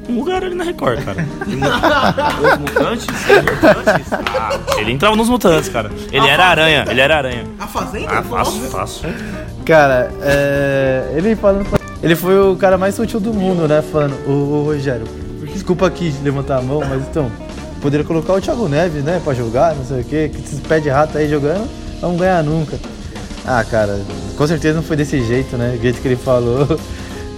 [0.08, 1.26] Um lugar ali na Record, cara.
[1.42, 3.08] Os mutantes?
[3.08, 4.14] Os mutantes?
[4.40, 5.92] Ah, ele entrava nos mutantes, cara.
[6.12, 7.44] Ele era aranha, ele era aranha.
[7.60, 8.08] A Fazenda?
[8.10, 9.10] Ah, fácil, fácil.
[9.66, 11.66] Cara, é, ele falando.
[12.04, 13.82] Ele foi o cara mais sutil do mundo, né?
[13.82, 15.08] Falando, ô, ô Rogério,
[15.52, 17.32] desculpa aqui levantar a mão, mas então,
[17.82, 19.20] poderia colocar o Thiago Neves, né?
[19.24, 21.68] Pra jogar, não sei o quê, que esses pé de rato aí jogando,
[22.00, 22.78] não ganhar nunca.
[23.44, 24.00] Ah, cara,
[24.38, 25.72] com certeza não foi desse jeito, né?
[25.76, 26.80] Do jeito que ele falou.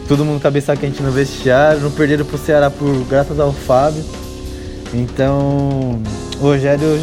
[0.08, 4.04] Todo mundo cabeça quente no vestiário, não perderam pro Ceará por graças ao Fábio.
[4.94, 6.02] Então,
[6.40, 6.98] o Rogério,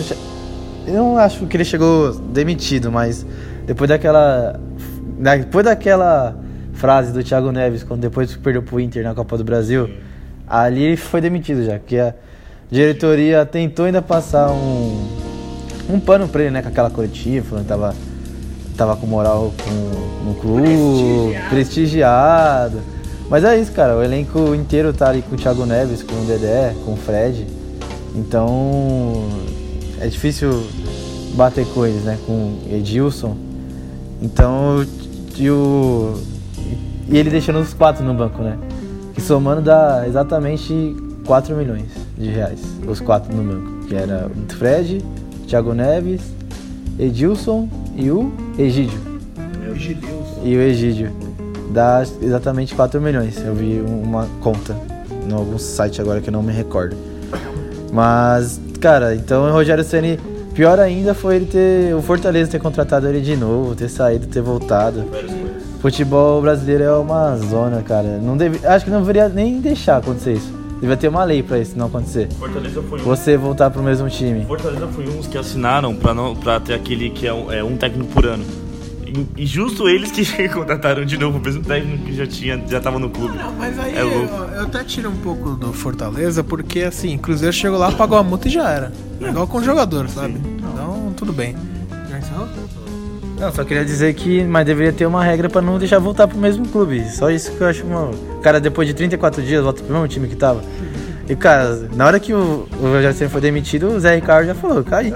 [0.86, 3.26] eu não acho que ele chegou demitido, mas
[3.66, 4.58] depois daquela
[5.18, 6.34] depois daquela
[6.72, 9.88] frase do Thiago Neves quando depois perdeu pro Inter na Copa do Brasil,
[10.46, 12.14] ali ele foi demitido já, que a
[12.70, 15.08] diretoria tentou ainda passar um
[15.90, 17.94] um pano pra ele, né, com aquela coletiva, falando que tava
[18.76, 22.93] tava com moral com, no clube, prestigiado.
[23.28, 23.96] Mas é isso, cara.
[23.96, 27.46] O elenco inteiro tá ali com o Thiago Neves, com o Dedé, com o Fred.
[28.14, 29.28] Então
[30.00, 30.64] é difícil
[31.34, 32.18] bater eles, né?
[32.26, 33.36] Com Edilson.
[34.22, 34.84] Então
[35.36, 36.14] e, o,
[37.08, 38.58] e ele deixando os quatro no banco, né?
[39.14, 40.94] Que somando dá exatamente
[41.26, 42.60] 4 milhões de reais.
[42.86, 43.86] Os quatro no banco.
[43.86, 45.04] Que era o Fred,
[45.46, 46.20] Thiago Neves,
[46.98, 48.98] Edilson e o Egídio.
[50.44, 51.23] E o Egídio.
[51.74, 53.44] Dá exatamente 4 milhões.
[53.44, 54.76] Eu vi uma conta
[55.28, 56.96] em algum site agora que eu não me recordo.
[57.92, 60.20] Mas, cara, então o Rogério Ceni
[60.54, 64.40] pior ainda foi ele ter o Fortaleza ter contratado ele de novo, ter saído, ter
[64.40, 65.04] voltado.
[65.80, 68.18] Futebol brasileiro é uma zona, cara.
[68.18, 70.54] Não deve, acho que não deveria nem deixar acontecer isso.
[70.80, 72.28] Devia ter uma lei pra isso não acontecer.
[72.38, 73.02] Fortaleza foi um.
[73.02, 74.44] Você voltar pro mesmo time.
[74.44, 77.76] Fortaleza foi uns que assinaram pra, não, pra ter aquele que é um, é um
[77.76, 78.44] técnico por ano.
[79.36, 82.98] E, justo eles que contrataram de novo o mesmo técnico que já tinha, já tava
[82.98, 83.36] no clube.
[83.36, 84.24] Não, mas aí É eu,
[84.56, 88.48] eu até tiro um pouco do Fortaleza, porque assim, Cruzeiro chegou lá, pagou a multa
[88.48, 88.92] e já era.
[89.20, 90.40] É igual com o jogador, sabe?
[90.58, 91.54] Então, tudo bem.
[92.10, 92.48] Já encerrou?
[93.38, 96.38] Não, só queria dizer que, mas deveria ter uma regra pra não deixar voltar pro
[96.38, 97.04] mesmo clube.
[97.10, 98.06] Só isso que eu acho uma.
[98.10, 100.62] O cara, depois de 34 dias, volta pro mesmo time que tava.
[101.28, 104.54] E, cara, na hora que o, o Rogério Ceni foi demitido, o Zé Ricardo já
[104.54, 105.12] falou, cai.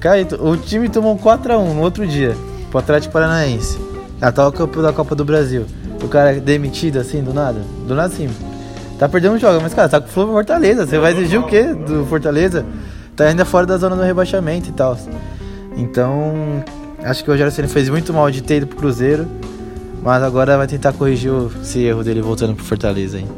[0.00, 0.26] Cai.
[0.38, 2.34] O time tomou um 4x1 no outro dia,
[2.70, 3.78] pro Atlético Paranaense.
[4.20, 5.66] Atual campeão da Copa do Brasil.
[6.02, 7.60] O cara é demitido assim, do nada.
[7.86, 8.28] Do nada assim.
[8.98, 10.86] Tá perdendo um jogo, mas, cara, tá com o Flow Fortaleza.
[10.86, 12.66] Você vai exigir o quê do Fortaleza?
[13.16, 14.96] Tá ainda fora da zona do rebaixamento e tal.
[15.76, 16.62] Então,
[17.02, 19.26] acho que o Rogério Ceni fez muito mal de ter ido pro Cruzeiro.
[20.02, 21.30] Mas agora vai tentar corrigir
[21.62, 23.28] esse erro dele voltando pro Fortaleza, hein?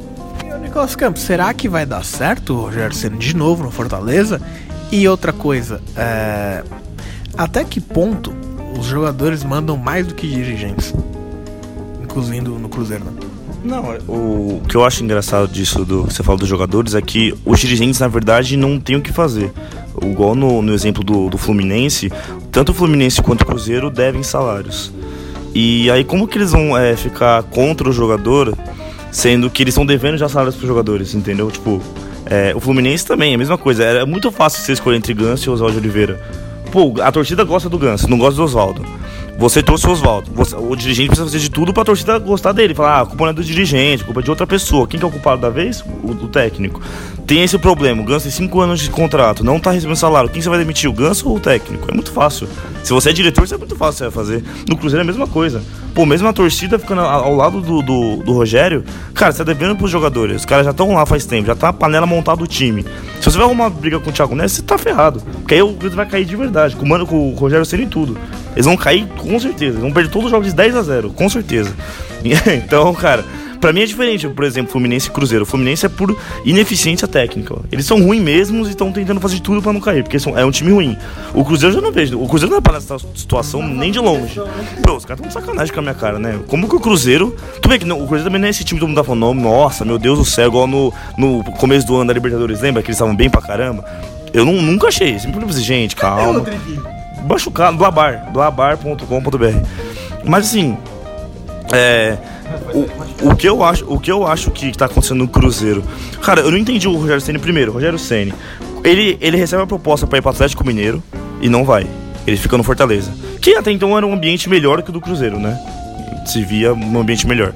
[0.44, 3.70] E o Nicolas Campos, será que vai dar certo o Rogério Ceni de novo no
[3.70, 4.40] Fortaleza?
[4.90, 6.62] E outra coisa, é...
[7.36, 8.32] até que ponto
[8.78, 10.94] os jogadores mandam mais do que dirigentes?
[12.02, 13.12] Inclusive no Cruzeiro, né?
[13.64, 17.32] Não, o que eu acho engraçado disso do que você fala dos jogadores é que
[17.44, 19.52] os dirigentes, na verdade, não têm o que fazer.
[20.02, 22.10] Igual no, no exemplo do, do Fluminense,
[22.50, 24.92] tanto o Fluminense quanto o Cruzeiro devem salários.
[25.54, 28.56] E aí, como que eles vão é, ficar contra o jogador,
[29.12, 31.48] sendo que eles estão devendo já salários para os jogadores, entendeu?
[31.50, 31.80] Tipo,
[32.26, 33.84] é, o Fluminense também, é a mesma coisa.
[33.84, 36.20] Era muito fácil você escolher entre Ganso e Oswaldo Oliveira.
[36.72, 38.82] Pô, a torcida gosta do Ganso, não gosta do Oswaldo.
[39.38, 40.30] Você trouxe o Oswaldo.
[40.68, 42.74] O dirigente precisa fazer de tudo pra torcida gostar dele.
[42.74, 44.86] Falar, ah, a culpa não é do dirigente, a culpa é de outra pessoa.
[44.86, 45.80] Quem que é o culpado da vez?
[46.02, 46.80] O, o técnico.
[47.26, 48.02] Tem esse problema.
[48.02, 50.28] O Ganso tem 5 anos de contrato, não tá recebendo salário.
[50.30, 50.88] Quem você vai demitir?
[50.88, 51.90] O Ganso ou o técnico?
[51.90, 52.48] É muito fácil.
[52.84, 54.44] Se você é diretor, isso é muito fácil você vai fazer.
[54.68, 55.62] No Cruzeiro é a mesma coisa.
[55.94, 59.44] Pô, mesmo a torcida ficando ao ao lado do, do, do Rogério, cara, você tá
[59.44, 60.36] devendo pros jogadores.
[60.36, 62.84] Os caras já estão lá faz tempo, já tá a panela montada do time.
[63.20, 65.20] Se você vai arrumar briga com o Thiago Neves, você tá ferrado.
[65.20, 66.76] Porque aí o Cruzeiro vai cair de verdade.
[66.76, 68.18] Com o, mano, com o Rogério sendo em tudo.
[68.52, 69.72] Eles vão cair com certeza.
[69.72, 71.74] Eles vão perder todos os jogos de 10 a 0 com certeza.
[72.22, 73.24] então, cara,
[73.60, 75.44] pra mim é diferente, por exemplo, Fluminense e Cruzeiro.
[75.44, 77.56] O Fluminense é por ineficiência técnica.
[77.70, 80.44] Eles são ruins mesmos e estão tentando fazer tudo pra não cair, porque são, é
[80.44, 80.96] um time ruim.
[81.32, 82.20] O Cruzeiro eu já não vejo.
[82.20, 84.40] O Cruzeiro não é para essa situação nem de longe.
[84.82, 86.38] Pô, os caras estão de sacanagem com a minha cara, né?
[86.46, 87.34] Como que o Cruzeiro.
[87.60, 89.04] Tu vê que não, o Cruzeiro também não é esse time que todo mundo tá
[89.04, 92.82] falando, nossa, meu Deus do céu, igual no, no começo do ano da Libertadores, lembra
[92.82, 93.84] que eles estavam bem pra caramba?
[94.32, 95.18] Eu não, nunca achei.
[95.18, 96.44] Sempre falei pra gente, calma.
[97.26, 99.66] Machucado, Blabar, blabar.com.br.
[100.24, 100.76] Mas assim,
[101.72, 102.18] é.
[102.74, 105.82] O, o que eu acho, o que eu acho que tá acontecendo no Cruzeiro.
[106.22, 107.72] Cara, eu não entendi o Rogério Ceni primeiro.
[107.72, 108.34] Rogério Ceni,
[108.84, 111.02] ele ele recebe uma proposta pra ir pro Atlético Mineiro
[111.40, 111.86] e não vai.
[112.26, 113.12] Ele fica no Fortaleza.
[113.40, 115.58] Que até então era um ambiente melhor que o do Cruzeiro, né?
[116.26, 117.52] Se via um ambiente melhor.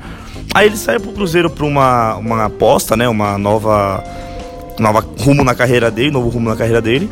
[0.55, 3.09] Aí ele sai pro Cruzeiro pra uma, uma aposta, né?
[3.09, 4.03] Uma nova
[4.79, 7.09] nova rumo na carreira dele, novo rumo na carreira dele.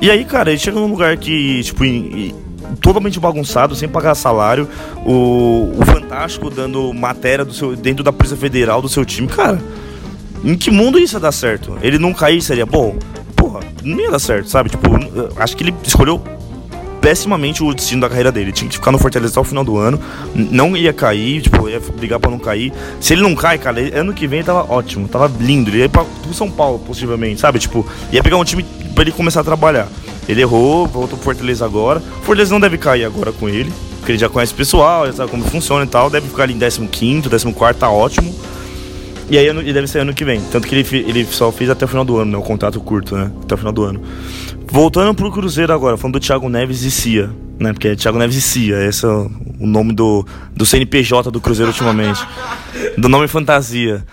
[0.00, 2.34] E aí, cara, ele chega num lugar que, tipo, em- em-
[2.80, 4.68] totalmente bagunçado, sem pagar salário,
[5.04, 9.60] o, o Fantástico dando matéria do seu, dentro da Polícia Federal do seu time, cara.
[10.44, 11.76] Em que mundo isso ia dar certo?
[11.82, 12.96] Ele não cair seria bom?
[13.34, 14.70] Porra, não ia dar certo, sabe?
[14.70, 14.88] Tipo,
[15.36, 16.22] acho que ele escolheu
[17.00, 18.52] pessimamente o destino da carreira dele.
[18.52, 20.00] Tinha que ficar no Fortaleza até o final do ano.
[20.34, 22.72] Não ia cair, tipo, ia brigar pra não cair.
[23.00, 25.70] Se ele não cai, cara, ele- ano que vem tava ótimo, tava lindo.
[25.70, 27.58] Ele ia pra, pro São Paulo, possivelmente, sabe?
[27.58, 29.88] Tipo, ia pegar um time pra ele começar a trabalhar.
[30.28, 32.00] Ele errou, voltou pro Fortaleza agora.
[32.20, 35.12] O Fortaleza não deve cair agora com ele, porque ele já conhece o pessoal, já
[35.14, 36.10] sabe como funciona e tal.
[36.10, 38.34] Deve ficar ali em 15, 14, tá ótimo.
[39.30, 40.40] E aí ano- e deve ser ano que vem.
[40.50, 42.38] Tanto que ele, ele só fez até o final do ano, né?
[42.38, 43.30] O contrato curto, né?
[43.42, 44.00] Até o final do ano.
[44.70, 47.72] Voltando pro Cruzeiro agora, falando do Thiago Neves e Cia, né?
[47.72, 49.30] Porque é Thiago Neves e Cia, esse é o
[49.66, 52.20] nome do, do CNPJ do Cruzeiro ultimamente.
[52.96, 54.04] Do nome fantasia.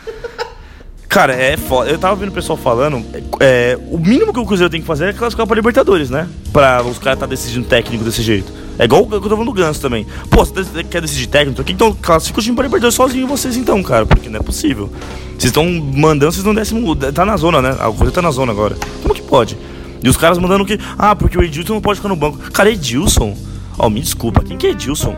[1.10, 1.90] Cara, é foda.
[1.90, 3.06] Eu tava vendo o pessoal falando.
[3.40, 6.28] É, o mínimo que o Cruzeiro tem que fazer é classificar pra Libertadores, né?
[6.52, 8.52] Pra os caras tá decidindo técnico desse jeito.
[8.80, 10.06] É igual o que eu tô falando do Ganso também.
[10.30, 11.72] Pô, você dec- quer decidir técnico aqui?
[11.74, 14.06] Então classifica o time pra Libertadores sozinho vocês então, cara.
[14.06, 14.90] Porque não é possível.
[15.38, 16.94] Vocês estão mandando, vocês não décimo.
[16.96, 17.72] Tá na zona, né?
[17.72, 18.76] O Cruzeiro tá na zona agora.
[19.02, 19.58] Como que pode?
[20.06, 20.80] E os caras mandando que.
[21.00, 22.38] Ah, porque o Edilson não pode ficar no banco.
[22.52, 23.36] Cara, Edilson?
[23.76, 25.16] Ó, me desculpa, quem que é Edilson?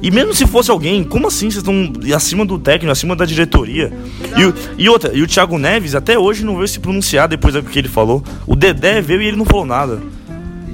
[0.00, 3.92] E mesmo se fosse alguém, como assim vocês estão acima do técnico, acima da diretoria?
[4.34, 7.62] E, e outra, e o Thiago Neves até hoje não veio se pronunciar depois do
[7.62, 8.24] que ele falou.
[8.46, 10.00] O Dedé veio e ele não falou nada.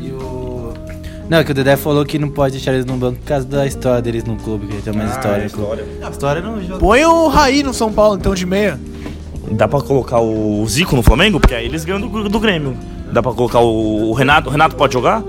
[0.00, 0.72] E o...
[1.28, 3.44] Não, é que o Dedé falou que não pode deixar eles no banco por causa
[3.44, 5.44] da história deles no clube, que ele tem mais história.
[5.44, 5.82] no clube.
[6.00, 6.78] A história não joga.
[6.78, 8.78] Põe o Raí no São Paulo, então, de meia.
[9.50, 11.40] Dá pra colocar o Zico no Flamengo?
[11.40, 12.76] Porque aí eles ganham do, do Grêmio.
[13.12, 14.48] Dá pra colocar o, o Renato.
[14.48, 15.22] O Renato pode jogar?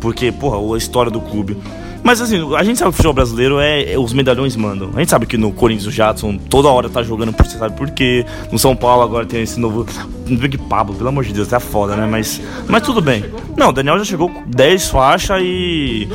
[0.00, 1.56] Porque, porra, a história do clube.
[2.02, 4.90] Mas assim, a gente sabe que o futebol brasileiro é, é- os medalhões mandam.
[4.94, 7.76] A gente sabe que no Corinthians o Jadson toda hora tá jogando por você sabe
[7.76, 8.24] por quê.
[8.52, 9.84] No São Paulo agora tem esse novo.
[10.26, 12.06] No Big Pablo, pelo amor de Deus, tá foda, né?
[12.08, 13.24] Mas, mas tudo bem.
[13.56, 16.08] Não, o Daniel já chegou com 10 faixas e.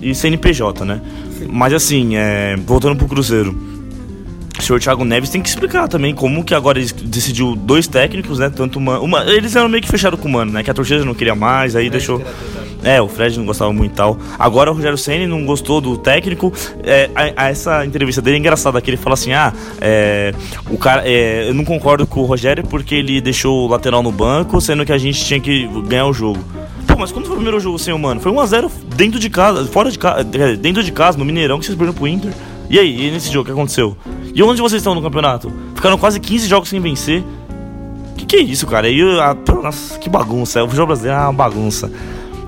[0.00, 1.00] e CNPJ, né?
[1.50, 3.75] Mas assim, é, voltando pro Cruzeiro.
[4.66, 8.40] O senhor Thiago Neves tem que explicar também como que agora ele decidiu dois técnicos,
[8.40, 8.50] né?
[8.50, 10.64] Tanto uma, uma eles eram meio que fecharam com o Mano, né?
[10.64, 12.20] Que a torcida não queria mais, aí deixou.
[12.82, 14.18] É, o Fred não gostava muito e tal.
[14.36, 16.52] Agora o Rogério Ceni não gostou do técnico.
[16.82, 20.34] É, a- a- essa entrevista dele é engraçada, que ele fala assim: ah, é,
[20.68, 24.10] o cara, é, eu não concordo com o Rogério porque ele deixou o lateral no
[24.10, 26.40] banco, sendo que a gente tinha que ganhar o jogo.
[26.88, 28.20] Pô, mas quando foi o primeiro jogo sem o Mano?
[28.20, 31.78] Foi 1x0 dentro de casa, fora de casa, dentro de casa, no Mineirão, que vocês
[31.78, 32.32] perderam pro Inter.
[32.68, 33.96] E aí, e nesse jogo, o que aconteceu?
[34.34, 35.52] E onde vocês estão no campeonato?
[35.74, 37.22] Ficaram quase 15 jogos sem vencer.
[38.16, 38.88] Que que é isso, cara?
[38.88, 40.62] E, a, nossa, que bagunça.
[40.62, 41.90] O futebol brasileiro é uma bagunça.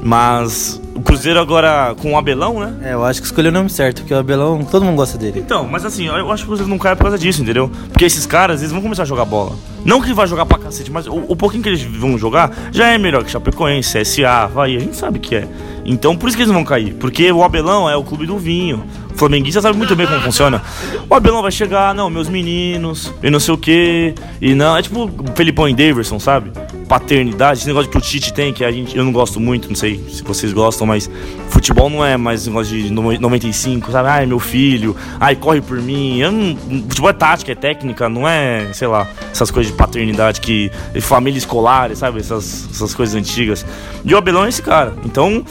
[0.02, 2.90] Mas o Cruzeiro agora com o Abelão, né?
[2.90, 5.40] É, eu acho que escolheu o nome certo, porque o Abelão, todo mundo gosta dele.
[5.40, 7.70] Então, mas assim, eu acho que o Cruzeiro não cai por causa disso, entendeu?
[7.88, 9.56] Porque esses caras, eles vão começar a jogar bola.
[9.84, 12.52] Não que ele vai jogar pra cacete, mas o, o pouquinho que eles vão jogar
[12.72, 15.48] já é melhor que Chapecoense, CSA, Havaí, a gente sabe que é.
[15.88, 16.92] Então, por isso que eles não vão cair.
[16.94, 18.84] Porque o Abelão é o clube do vinho.
[19.10, 20.62] O flamenguista sabe muito bem como funciona.
[21.08, 24.14] O Abelão vai chegar, não, meus meninos, e não sei o quê.
[24.40, 26.52] E não, é tipo Felipão e Daverson, sabe?
[26.88, 29.76] Paternidade, esse negócio que o Tite tem, que a gente, eu não gosto muito, não
[29.76, 31.08] sei se vocês gostam, mas
[31.50, 34.08] futebol não é mais negócio de no- 95, sabe?
[34.08, 36.20] Ai, meu filho, ai, corre por mim.
[36.22, 36.56] Não,
[36.88, 40.70] futebol é tática, é técnica, não é, sei lá, essas coisas de paternidade que.
[41.02, 42.20] família escolar, sabe?
[42.20, 43.66] Essas, essas coisas antigas.
[44.04, 44.94] E o Abelão é esse cara.
[45.04, 45.44] Então,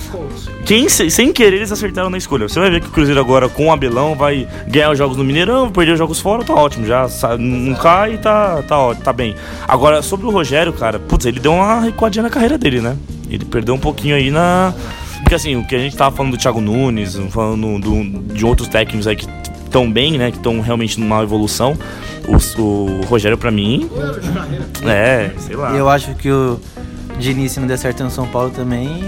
[0.65, 2.49] quem, se- sem querer, eles acertaram na escolha.
[2.49, 5.23] Você vai ver que o Cruzeiro agora com o Abelão vai ganhar os jogos no
[5.23, 6.85] Mineirão, perder os jogos fora, tá ótimo.
[6.87, 9.35] Já sa- não cai tá, tá, tá bem.
[9.67, 12.95] Agora, sobre o Rogério, cara, putz, ele deu uma recuadinha na carreira dele, né?
[13.29, 14.73] Ele perdeu um pouquinho aí na.
[15.21, 18.67] Porque assim, o que a gente tava falando do Thiago Nunes, falando do- de outros
[18.67, 19.27] técnicos aí que
[19.65, 20.31] estão bem, né?
[20.31, 21.77] Que estão realmente numa evolução.
[22.27, 23.89] O, o Rogério, pra mim.
[24.85, 25.73] É, sei lá.
[25.73, 26.59] E eu acho que o
[27.19, 29.01] Diniz, se não der certo no São Paulo também,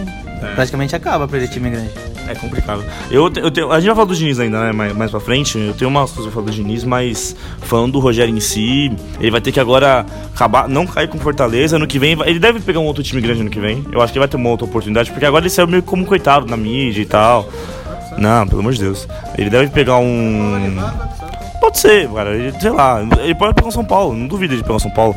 [0.55, 1.91] praticamente acaba pra ele time grande.
[2.29, 2.85] É complicado.
[3.09, 4.71] Eu, eu tenho, a gente vai falar do Diniz ainda, né?
[4.71, 5.57] Mais, mais pra frente.
[5.57, 9.31] Eu tenho umas coisas pra falar do Diniz, mas falando do Rogério em si, ele
[9.31, 11.77] vai ter que agora acabar, não cair com Fortaleza.
[11.77, 13.83] Ano que vem, ele deve pegar um outro time grande ano que vem.
[13.91, 16.05] Eu acho que ele vai ter uma outra oportunidade, porque agora ele saiu meio como
[16.05, 17.49] coitado na mídia e tal.
[18.15, 19.07] Não, pelo amor de Deus.
[19.35, 20.77] Ele deve pegar um.
[21.59, 22.31] Pode ser, cara.
[22.59, 23.01] Sei lá.
[23.23, 24.15] Ele pode pegar o São Paulo.
[24.15, 25.15] Não duvido de pegar o São Paulo.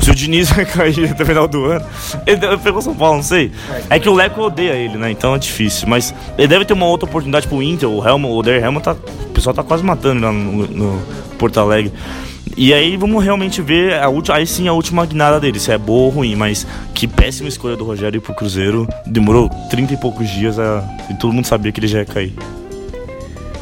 [0.00, 1.84] Se o Diniz vai cair até o final do ano,
[2.26, 3.52] ele o São Paulo, não sei.
[3.88, 5.10] É que o Leco odeia ele, né?
[5.10, 5.88] Então é difícil.
[5.88, 7.88] Mas ele deve ter uma outra oportunidade pro Inter.
[7.88, 8.92] O Helmut, o Oder Helmut tá.
[8.92, 11.02] O pessoal tá quase matando lá no, no
[11.38, 11.92] Porto Alegre.
[12.56, 15.78] E aí vamos realmente ver a última, aí sim a última guinada dele, se é
[15.78, 18.88] boa ou ruim, mas que péssima escolha do Rogério ir pro Cruzeiro.
[19.06, 22.34] Demorou 30 e poucos dias a, e todo mundo sabia que ele já ia cair.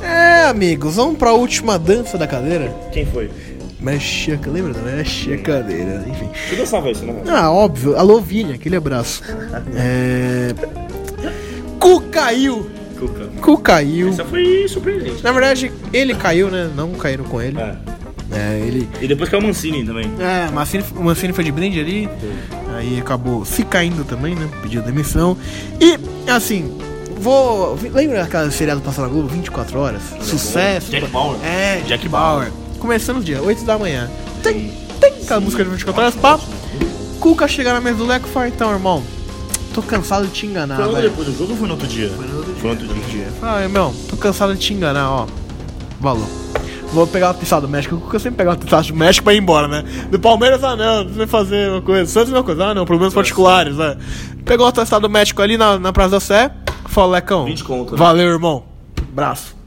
[0.02, 2.74] É, amigos, vamos pra última dança da cadeira.
[2.90, 3.30] Quem foi?
[3.80, 6.28] Mexe a lembra da Mexe a cadeira, enfim.
[6.50, 7.22] Tu dançava isso, né?
[7.28, 7.96] Ah, óbvio.
[7.96, 9.22] Alô, Vinha, aquele abraço.
[9.74, 10.54] É...
[11.78, 12.68] Cu caiu.
[12.98, 13.28] Cuca.
[13.40, 14.08] Cu caiu.
[14.10, 15.22] Isso foi surpreendente.
[15.22, 16.68] Na verdade, ele caiu, né?
[16.74, 17.58] Não caíram com ele.
[17.58, 17.76] É.
[18.30, 18.88] É, ele.
[19.00, 20.10] E depois caiu o Mancini também.
[20.18, 22.08] É, o Mancini, o Mancini foi de brinde ali.
[22.76, 24.48] Aí acabou se caindo também, né?
[24.62, 25.36] Pediu demissão.
[25.80, 25.98] E,
[26.30, 26.76] assim,
[27.18, 27.78] vou.
[27.92, 29.28] Lembra aquela seriado passada na Globo?
[29.28, 30.02] 24 horas?
[30.20, 30.90] Sucesso.
[30.90, 31.38] Jack Bauer.
[31.44, 32.50] É, Jack Jack Bauer.
[32.78, 34.10] Começando o dia, 8 da manhã.
[34.42, 36.44] Tem, tem aquela música de 24 horas, papo.
[37.20, 39.02] Cuca chega na mesa do Leco e fala, então, irmão,
[39.74, 42.10] tô cansado de te enganar, Foi depois do jogo ou foi no outro dia?
[42.10, 42.36] Foi no
[42.70, 43.28] outro dia.
[43.42, 45.26] Ah, irmão, tô cansado de te enganar, ó.
[46.00, 46.26] Valor.
[46.92, 47.96] Vou pegar o atestado do México.
[47.96, 49.84] O Cuca sempre pega o atestado do México pra ir embora, né?
[50.10, 52.10] Do Palmeiras, ah não, você vai fazer uma coisa.
[52.10, 53.96] Santos, uma coisa, ah não, problemas particulares, né?
[54.44, 56.50] Pegou o atestado do México ali na, na Praça da Sé.
[56.86, 57.44] Falou, Lecão.
[57.44, 57.98] 20 conto, né?
[57.98, 58.64] Valeu, irmão.
[59.12, 59.57] Braço.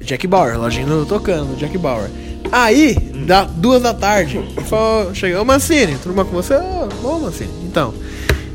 [0.00, 2.10] Jack Bauer, lojinha tocando, Jack Bauer.
[2.50, 2.94] Aí,
[3.26, 6.54] dá duas da tarde, falou, chegou, ô Mancini, tudo bom com você?
[6.54, 7.50] Ô, bom, Mancini.
[7.64, 7.94] Então,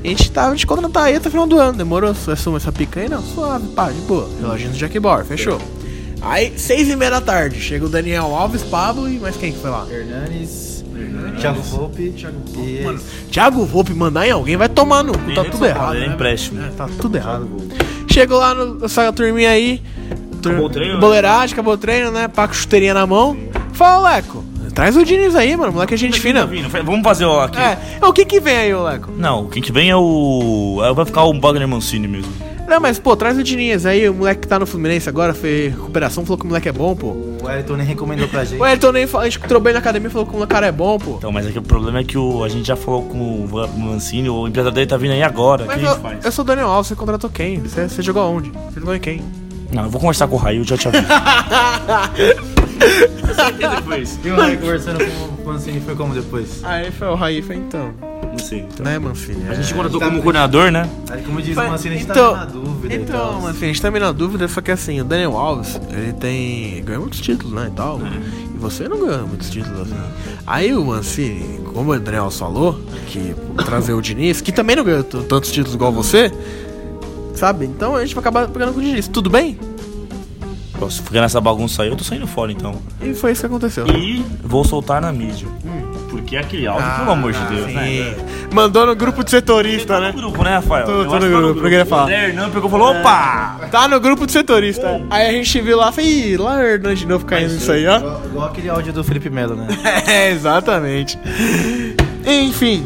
[0.04, 1.78] a gente tava te contratar aí até o final do ano.
[1.78, 2.14] Demorou?
[2.14, 3.08] Você assuma essa pica aí?
[3.08, 4.30] Não, suave, pá, de boa.
[4.42, 5.60] Reloginho do Jack Bauer, fechou.
[6.22, 9.60] Aí, seis e meia da tarde, chega o Daniel Alves, Pablo e mais quem que
[9.60, 9.86] foi lá?
[9.90, 10.84] Hernanes,
[11.40, 12.14] Thiago Volpe
[12.58, 12.84] e...
[12.84, 13.00] Mano,
[13.32, 15.82] Thiago Volpe mandar em alguém vai tomar no cu, tá Nem tudo São errado.
[15.82, 16.14] Paulo, ele é né?
[16.16, 16.62] empréstimo.
[16.62, 17.50] É, tá tudo errado.
[18.10, 19.82] Chegou lá no, nessa turminha aí.
[20.50, 21.00] Tur- Acabou o treino, né?
[21.00, 22.28] Boleiragem, acabou o treino, né?
[22.28, 23.38] Pá com chuteirinha na mão.
[23.74, 25.74] Fala, Leco, traz o Diniz aí, mano.
[25.74, 26.48] Moleque é gente fina.
[26.84, 27.58] Vamos fazer o aqui.
[27.60, 29.12] É, o que que vem aí, ô Leco?
[29.18, 30.82] Não, quem que vem é o.
[30.84, 32.32] é, Vai ficar o Wagner Mancini mesmo.
[32.68, 34.10] Não, mas, pô, traz o Diniz aí.
[34.10, 36.96] O moleque que tá no Fluminense agora, fez recuperação, falou que o moleque é bom,
[36.96, 37.08] pô.
[37.10, 38.60] O Wellington nem recomendou pra gente.
[38.60, 40.72] O Ayrton nem falou, a gente entrou bem na academia, falou que o cara é
[40.72, 41.12] bom, pô.
[41.18, 43.68] Então, mas aqui o problema é que o, a gente já falou com o Va-
[43.68, 45.66] Mancini, o empresário dele tá vindo aí agora.
[45.66, 46.26] O que Mas a eu, gente faz?
[46.26, 47.60] eu sou o Daniel Alves, você contratou quem?
[47.60, 48.52] Você, você jogou aonde?
[48.72, 49.22] Você jogou em quem?
[49.72, 51.04] Não, eu vou conversar com o Raio, já te aviso.
[53.36, 54.20] certeza que foi isso.
[54.24, 56.64] E o Raí conversando com o Mancini foi como depois?
[56.64, 57.94] Aí foi o Raí, foi então.
[58.32, 58.60] Não sei.
[58.60, 58.86] Então.
[58.86, 59.48] Né, Mancini?
[59.50, 59.76] A gente É.
[59.76, 60.90] contratou como coordenador, né?
[61.10, 63.66] Aí, como diz Mas- o Mancini, a gente então- tá na dúvida Então, mas assim,
[63.66, 66.84] a gente tá meio na dúvida, só que assim, o Daniel Alves, ele tem.
[66.84, 67.70] ganhou muitos títulos, né?
[67.72, 68.00] E tal.
[68.54, 69.96] E você não ganhou muitos títulos assim.
[70.46, 73.34] Aí o Mancini, como o Daniel Alves falou, que
[73.66, 76.32] trazer o Diniz, que também não ganhou tantos títulos igual você,
[77.36, 77.66] sabe?
[77.66, 79.08] Então a gente vai acabar pegando com o Diniz.
[79.08, 79.58] Tudo bem?
[80.78, 82.76] Pô, Se ficar nessa bagunça aí, eu tô saindo fora então.
[83.02, 83.88] E foi isso que aconteceu.
[83.88, 85.48] E vou soltar na mídia.
[86.10, 87.86] Porque aquele áudio, pelo amor de Deus, né?
[87.88, 88.16] Sim.
[88.54, 90.12] Mandou no grupo de setorista, Tá né?
[90.14, 90.86] no grupo, né, Rafael?
[90.86, 92.06] Tô- tô acho no que tá grupo, eu queria falar.
[92.06, 93.60] O Hernan pegou e falou: opa!
[93.70, 95.02] Tá no grupo de setorista.
[95.10, 97.86] Aí a gente viu lá, falei, ih, lá o Hernan de novo caindo nisso aí,
[97.86, 97.98] ó.
[97.98, 99.68] Igual, igual aquele áudio do Felipe Melo, né?
[100.08, 101.20] É, exatamente.
[102.26, 102.86] Enfim.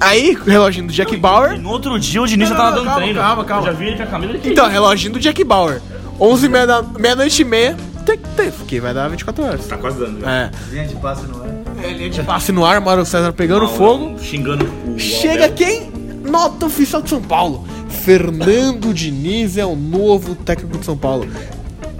[0.00, 1.58] Aí, o reloginho do Jack E Bauer.
[1.60, 3.20] no outro dia o Diniz já Não, tava não, dando calma, treino.
[3.20, 3.66] calma, calma.
[3.68, 5.80] Eu já vi ele com a camisa de Então, reloginho do Jack Bauer.
[6.20, 7.76] 11 e meia da meia-noite e meia.
[8.06, 9.66] Tem que ter, porque vai dar 24 horas.
[9.66, 10.50] Tá quase dando, né?
[10.52, 10.72] É.
[10.74, 11.48] Linha de passe no ar.
[11.82, 14.18] É, linha de passe no ar, Mauro César pegando fogo.
[14.18, 14.98] Xingando o.
[14.98, 15.90] Chega quem?
[16.24, 17.66] Nota oficial de São Paulo.
[17.88, 21.28] Fernando Diniz é o novo técnico de São Paulo.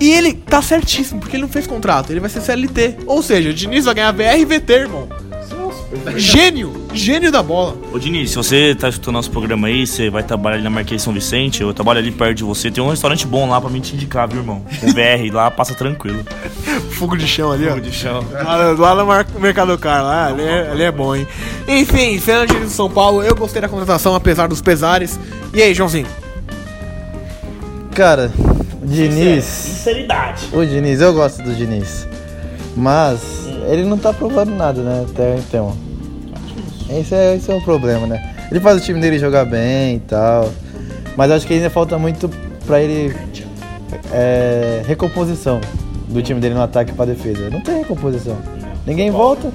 [0.00, 2.98] E ele tá certíssimo, porque ele não fez contrato, ele vai ser CLT.
[3.06, 5.08] Ou seja, o Diniz vai ganhar VRVT, irmão.
[6.16, 6.86] Gênio!
[6.92, 7.74] Gênio da bola.
[7.92, 11.00] Ô Diniz, se você tá escutando nosso programa aí, você vai trabalhar ali na Marquês
[11.00, 13.80] São Vicente, eu trabalho ali perto de você, tem um restaurante bom lá pra mim
[13.80, 14.62] te indicar, viu, irmão?
[14.82, 16.22] O BR lá passa tranquilo.
[16.92, 17.78] Fogo de chão ali, ó.
[17.78, 18.22] de chão.
[18.32, 21.26] Lá, lá no Mar- Mercado Car, lá, ali é, ali é bom, hein?
[21.66, 25.18] Enfim, Diniz de São Paulo, eu gostei da contratação, apesar dos pesares.
[25.54, 26.06] E aí, Joãozinho?
[27.94, 28.30] Cara,
[28.82, 29.44] o Diniz.
[29.44, 30.48] Sinceridade.
[30.52, 32.06] O Diniz, eu gosto do Diniz.
[32.76, 35.06] Mas ele não tá provando nada, né?
[35.08, 35.76] Até então.
[36.90, 38.34] Esse é, esse é o problema, né?
[38.50, 40.50] Ele faz o time dele jogar bem e tal.
[41.16, 42.30] Mas acho que ainda falta muito
[42.66, 43.14] pra ele.
[44.12, 45.60] É, recomposição
[46.08, 47.50] do time dele no ataque pra defesa.
[47.50, 48.36] Não tem recomposição.
[48.86, 49.52] Ninguém volta.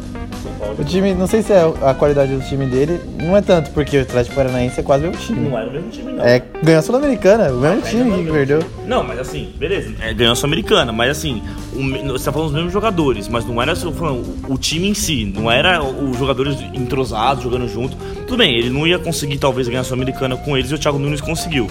[0.77, 3.97] O time, não sei se é a qualidade do time dele, não é tanto, porque
[3.97, 5.49] o Atlético Paranaense é quase o mesmo time.
[5.49, 6.23] Não era o mesmo time, não.
[6.23, 8.59] É, ganhou a Sul-Americana, o mesmo time que perdeu.
[8.85, 9.93] Não, mas assim, beleza.
[10.01, 11.41] É, ganhou a Sul-Americana, mas assim,
[11.73, 15.25] o você tá falando dos mesmos jogadores, mas não era falando o time em si,
[15.25, 17.95] não era os jogadores entrosados, jogando junto.
[18.27, 20.99] Tudo bem, ele não ia conseguir talvez ganhar a Sul-Americana com eles e o Thiago
[20.99, 21.67] Nunes conseguiu.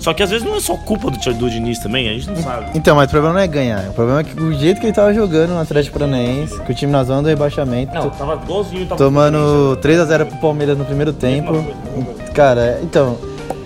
[0.00, 2.36] Só que às vezes não é só culpa do, do Diniz também, a gente não
[2.36, 2.70] sabe.
[2.74, 3.88] Então, mas o problema não é ganhar.
[3.88, 6.74] O problema é que o jeito que ele tava jogando no Atlético Paranaense, que o
[6.74, 11.12] time na zona do rebaixamento, Não, tava igualzinho, tava tomando 3x0 pro Palmeiras no primeiro
[11.12, 11.52] tempo.
[11.52, 13.18] coisa, Cara, então,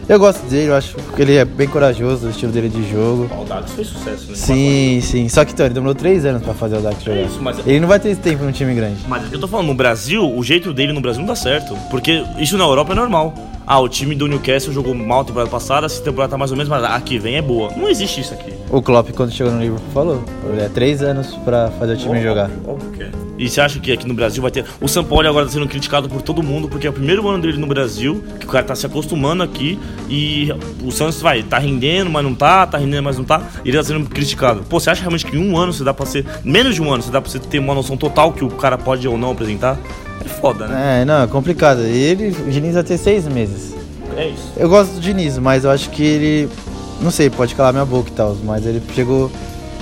[0.08, 3.28] eu gosto dele, eu acho que ele é bem corajoso, o estilo dele de jogo.
[3.40, 4.34] O Dax fez sucesso, né?
[4.34, 5.28] Sim, sim.
[5.28, 7.20] Só que então, ele demorou 3 anos pra fazer o Dax jogar.
[7.22, 8.96] isso, mas- Ele não vai ter esse tempo no time grande.
[9.08, 11.36] Mas é que eu tô falando, no Brasil, o jeito dele no Brasil não dá
[11.36, 11.74] certo.
[11.90, 13.34] Porque isso na Europa é normal.
[13.66, 16.56] Ah, o time do Newcastle jogou mal a temporada passada, essa temporada tá mais ou
[16.56, 17.70] menos, mas a que vem é boa.
[17.76, 18.52] Não existe isso aqui.
[18.70, 20.24] O Klopp, quando chegou no Liverpool, falou.
[20.58, 22.50] É 3 anos pra fazer o time jogar.
[22.66, 23.10] Óbvio que é.
[23.42, 24.64] E você acha que aqui no Brasil vai ter.
[24.80, 27.42] O São Paulo agora tá sendo criticado por todo mundo, porque é o primeiro ano
[27.42, 30.48] dele no Brasil, que o cara tá se acostumando aqui e
[30.80, 33.76] o Santos vai, tá rendendo, mas não tá, tá rendendo, mas não tá, e ele
[33.76, 34.62] tá sendo criticado.
[34.62, 36.24] Pô, você acha realmente que em um ano você dá pra ser.
[36.44, 38.78] Menos de um ano, você dá pra você ter uma noção total que o cara
[38.78, 39.76] pode ou não apresentar?
[40.24, 41.02] É foda, né?
[41.02, 41.80] É, não, é complicado.
[41.80, 43.74] Ele, o Diniz vai ter seis meses.
[44.16, 44.52] É isso.
[44.56, 46.48] Eu gosto do Diniz, mas eu acho que ele.
[47.00, 49.32] Não sei, pode calar minha boca e tal, mas ele chegou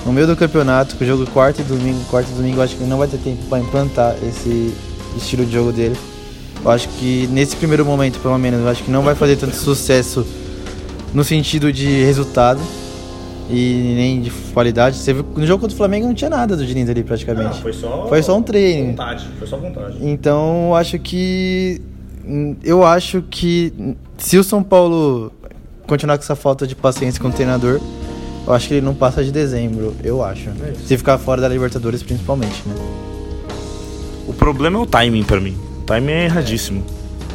[0.04, 2.00] no meio do campeonato, com o jogo quarto e domingo.
[2.10, 4.74] Quarto e domingo, acho que ele não vai ter tempo pra implantar esse
[5.16, 5.96] estilo de jogo dele.
[6.64, 9.56] Eu acho que nesse primeiro momento, pelo menos, eu acho que não vai fazer tanto
[9.56, 10.26] sucesso
[11.12, 12.60] no sentido de resultado
[13.50, 14.96] e nem de qualidade.
[14.96, 17.60] Você viu, no jogo contra o Flamengo não tinha nada do Diniz ali praticamente.
[17.72, 18.06] só.
[18.08, 18.88] Foi só um treino.
[18.88, 19.28] vontade.
[19.38, 19.96] Foi só vontade.
[20.00, 21.80] Então, eu acho que.
[22.62, 25.32] Eu acho que se o São Paulo
[25.86, 27.80] continuar com essa falta de paciência com o treinador,
[28.46, 30.48] eu acho que ele não passa de dezembro, eu acho.
[30.86, 32.74] Se ficar fora da Libertadores, principalmente, né?
[34.26, 35.56] O problema é o timing pra mim.
[35.80, 36.80] O timing é erradíssimo.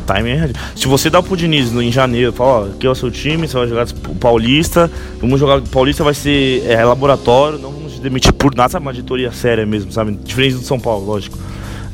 [0.01, 0.65] O timing é erradíssimo.
[0.75, 3.47] Se você dá pro Diniz no- em janeiro, fala, ó, aqui é o seu time,
[3.47, 4.89] você vai jogar o Paulista,
[5.19, 5.61] vamos jogar.
[5.61, 8.85] Paulista vai ser é, laboratório, não vamos te demitir por nada, sabe?
[8.85, 10.17] Uma editoria séria mesmo, sabe?
[10.23, 11.37] Diferente do São Paulo, lógico.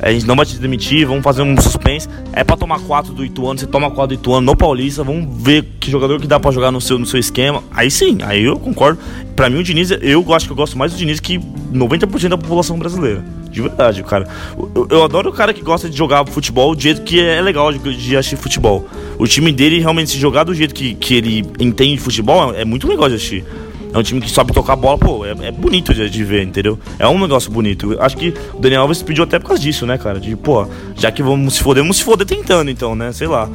[0.02, 2.08] É, A gente não vai te demitir, vamos fazer um suspense.
[2.32, 5.64] É pra tomar 4 do Ituano, você toma 4 do Ituano no Paulista, vamos ver
[5.78, 7.62] que jogador que dá pra jogar no seu, no seu esquema.
[7.70, 8.98] Aí sim, aí eu concordo.
[9.36, 12.36] Pra mim, o Diniz, eu acho que eu gosto mais do Diniz que 90% da
[12.36, 13.24] população brasileira.
[13.50, 14.26] De verdade, cara.
[14.74, 17.72] Eu, eu adoro o cara que gosta de jogar futebol do jeito que é legal
[17.72, 18.86] de, de assistir futebol.
[19.18, 22.64] O time dele, realmente, se jogar do jeito que, que ele entende de futebol, é
[22.64, 23.44] muito legal de assistir.
[23.92, 26.78] É um time que sabe tocar bola, pô, é, é bonito de, de ver, entendeu?
[26.98, 27.96] É um negócio bonito.
[28.00, 30.18] Acho que o Daniel Alves pediu até por causa disso, né, cara?
[30.18, 30.66] De, pô,
[30.96, 33.12] já que vamos se foder, vamos se foder tentando, então, né?
[33.12, 33.48] Sei lá.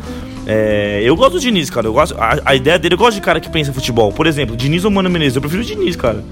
[0.45, 1.87] É, eu gosto do Diniz, cara.
[1.87, 4.13] Eu gosto, a, a ideia dele, eu gosto de cara que pensa em futebol.
[4.13, 5.35] Por exemplo, Diniz ou Mano Menezes.
[5.35, 6.23] Eu prefiro o Diniz, cara.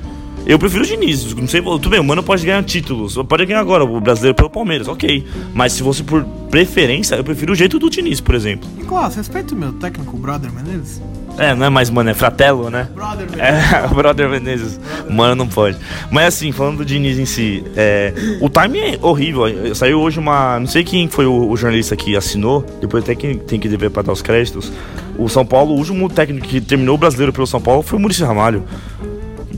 [0.45, 1.33] Eu prefiro o Diniz.
[1.33, 3.15] Não sei, tudo bem, o Mano pode ganhar títulos.
[3.27, 5.25] Pode ganhar agora, o brasileiro pelo Palmeiras, ok.
[5.53, 8.69] Mas se fosse por preferência, eu prefiro o jeito do Diniz, por exemplo.
[8.77, 11.01] Nicolas, respeita o meu técnico, brother Menezes.
[11.37, 12.87] É, não é mais Mano, é Fratello, né?
[12.93, 13.65] Brother Menezes.
[13.73, 14.79] É, Brother Menezes.
[15.09, 15.77] Mano, não pode.
[16.11, 19.43] Mas assim, falando do Diniz em si, é, o time é horrível.
[19.73, 20.59] Saiu hoje uma.
[20.59, 23.89] Não sei quem foi o, o jornalista que assinou, depois até que tem que dever
[23.89, 24.71] para dar os créditos.
[25.17, 28.01] O São Paulo, o último técnico que terminou o brasileiro pelo São Paulo foi o
[28.01, 28.63] Maurício Ramalho.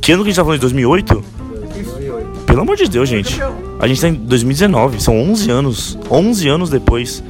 [0.01, 1.23] Que ano que a gente tá falando de 2008?
[2.45, 3.39] Pelo amor de Deus, gente.
[3.79, 5.97] A gente tá em 2019, são 11 anos.
[6.09, 7.23] 11 anos depois.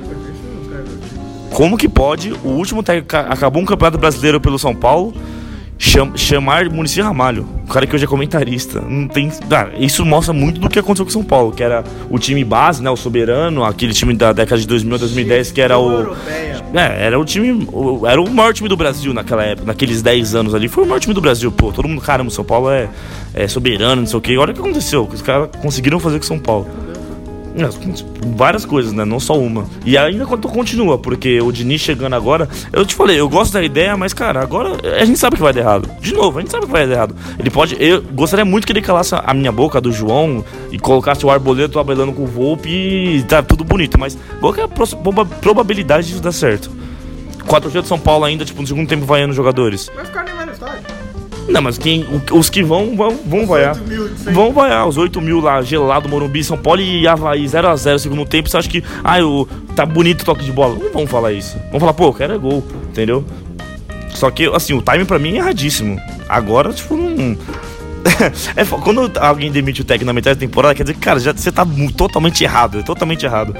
[1.51, 5.13] Como que pode o último técnico acabou um campeonato brasileiro pelo São Paulo
[5.77, 7.47] cham- chamar Muricy Ramalho?
[7.63, 8.81] O cara que hoje é comentarista.
[8.81, 12.17] Não tem, ah, isso mostra muito do que aconteceu com São Paulo, que era o
[12.17, 15.77] time base, né, o soberano, aquele time da década de 2000 a 2010 que era
[15.77, 16.15] o
[16.73, 17.67] é, era o time,
[18.07, 20.67] era o maior time do Brasil naquela época, naqueles 10 anos ali.
[20.67, 21.71] Foi o maior time do Brasil, pô.
[21.71, 22.89] Todo mundo, caramba, o São Paulo é,
[23.33, 24.37] é soberano, não sei o quê.
[24.37, 26.67] Olha o que aconteceu, que os caras conseguiram fazer com São Paulo.
[28.35, 29.03] Várias coisas, né?
[29.03, 29.65] Não só uma.
[29.85, 33.63] E ainda quando continua, porque o Diniz chegando agora, eu te falei, eu gosto da
[33.63, 35.89] ideia, mas, cara, agora a gente sabe que vai dar errado.
[35.99, 37.15] De novo, a gente sabe que vai dar errado.
[37.39, 37.75] Ele pode.
[37.79, 41.29] Eu gostaria muito que ele calasse a minha boca, a do João, e colocasse o
[41.31, 43.97] arboleto abelando com o Volpe e tá tudo bonito.
[43.99, 46.69] Mas qual que é a proba- probabilidade disso dar certo?
[47.47, 49.89] Quatro dias de São Paulo ainda, tipo, no segundo tempo vaiando jogadores.
[49.95, 50.96] Vai ficar nem vai no estádio.
[51.47, 53.75] Não, mas quem, os que vão, vão, vão vaiar.
[53.75, 54.09] 8 mil.
[54.33, 58.49] Vão vaiar, os 8 mil lá, gelado, Morumbi, São Paulo e Havaí 0x0 segundo tempo.
[58.49, 60.77] Você acha que, ah, eu, tá bonito o toque de bola?
[60.77, 61.57] Não vão falar isso.
[61.71, 63.23] Vão falar, pô, quero é gol, entendeu?
[64.09, 65.99] Só que, assim, o time pra mim é erradíssimo.
[66.27, 67.37] Agora, tipo, não.
[68.55, 71.33] é, quando alguém demite o técnico na metade da temporada, quer dizer que, cara, já,
[71.33, 73.55] você tá totalmente errado, é totalmente errado.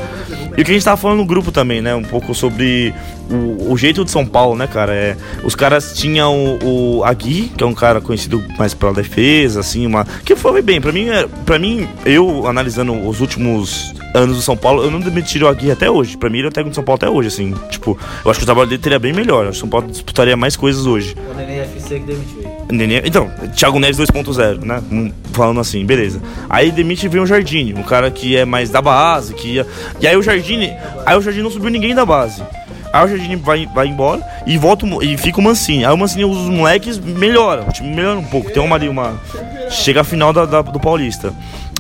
[0.58, 1.96] E o que a gente tava falando no grupo também, né?
[1.96, 2.94] Um pouco sobre
[3.30, 4.94] o, o jeito de São Paulo, né, cara?
[4.94, 9.60] É, os caras tinham o, o Agui, que é um cara conhecido mais pela defesa,
[9.60, 10.06] assim, uma.
[10.26, 14.58] Que foi bem, pra mim, é, pra mim, eu analisando os últimos anos do São
[14.58, 16.18] Paulo, eu não demitiria o Agui até hoje.
[16.18, 17.54] Pra mim, ele é o técnico do São Paulo até hoje, assim.
[17.70, 19.44] Tipo, eu acho que o trabalho dele teria bem melhor.
[19.44, 21.16] Eu acho que o São Paulo disputaria mais coisas hoje.
[21.32, 22.48] O Nenê FC que demitiu ele.
[22.72, 24.82] Nenê- Então, Thiago Neves 2.0, né?
[24.92, 26.20] Hum, Falando assim, beleza.
[26.50, 29.68] Aí demite e vem o Jardine, um cara que é mais da base, que ia.
[30.02, 30.74] E aí o Jardine.
[31.06, 32.42] Aí o Jardine não subiu ninguém da base.
[32.94, 35.86] Aí o Jardine vai, vai embora e volta e fica o Mancini.
[35.86, 37.64] Aí o Mancini os moleques, melhora.
[37.68, 38.52] O time melhora um pouco.
[38.52, 39.14] Tem uma ali, uma.
[39.70, 41.34] Chega a final da, da- do Paulista.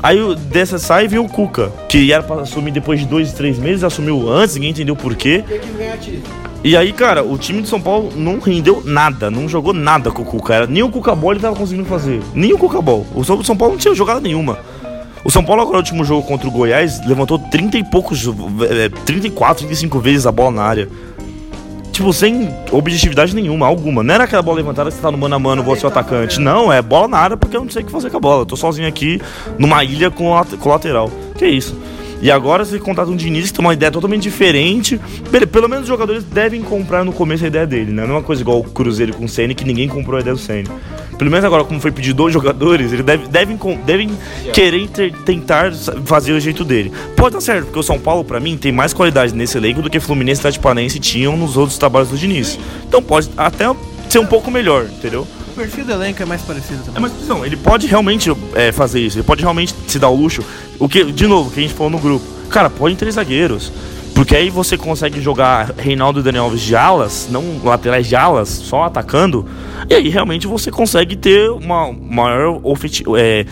[0.04, 3.58] Aí dessa sai e vem o Cuca, que era pra assumir depois de dois, três
[3.58, 5.44] meses, assumiu antes, ninguém entendeu por quê.
[6.64, 10.22] E aí, cara, o time de São Paulo não rendeu nada, não jogou nada com
[10.22, 10.54] o Cuca.
[10.54, 12.22] Era, nem o Cuca Ball ele tava conseguindo fazer.
[12.34, 13.06] Nem o Cuca Ball.
[13.16, 14.60] O São Paulo não tinha jogada nenhuma.
[15.24, 18.90] O São Paulo, agora, no último jogo contra o Goiás, levantou 30 e poucos, eh,
[19.06, 20.90] 34, 35 vezes a bola na área.
[21.92, 24.04] Tipo, sem objetividade nenhuma, alguma.
[24.04, 25.92] Não era aquela bola levantada que você tá no mano a mano, você é o
[25.92, 26.40] atacante.
[26.40, 28.42] Não, é bola na área porque eu não sei o que fazer com a bola.
[28.44, 29.20] Eu tô sozinho aqui
[29.58, 31.10] numa ilha com, com lateral.
[31.36, 31.76] Que isso?
[32.22, 35.00] E agora você contrata um Diniz que tem uma ideia totalmente diferente.
[35.32, 38.04] Pelo, pelo menos os jogadores devem comprar no começo a ideia dele, né?
[38.06, 40.36] Não é uma coisa igual o Cruzeiro com o Senna, que ninguém comprou a ideia
[40.36, 40.70] do Senna.
[41.18, 44.10] Pelo menos agora, como foi pedido dois jogadores, eles deve, devem, devem
[44.54, 45.74] querer ter- tentar
[46.06, 46.92] fazer o jeito dele.
[47.16, 49.90] Pode dar certo, porque o São Paulo, pra mim, tem mais qualidade nesse elenco do
[49.90, 52.60] que Fluminense e Tatipanense tinham nos outros trabalhos do Diniz.
[52.88, 53.66] Então pode até
[54.10, 55.28] ser um pouco melhor, entendeu?
[55.52, 57.02] O perfil do elenco é mais parecido É, também.
[57.02, 60.44] mas não, ele pode realmente é, fazer isso, ele pode realmente se dar o luxo.
[60.80, 62.24] O que, de novo, que a gente falou no grupo.
[62.50, 63.72] Cara, pode três zagueiros.
[64.18, 68.50] Porque aí você consegue jogar Reinaldo e Daniel Alves de alas, não laterais de alas,
[68.50, 69.46] só atacando.
[69.88, 72.60] E aí realmente você consegue ter uma maior
[73.16, 73.46] é,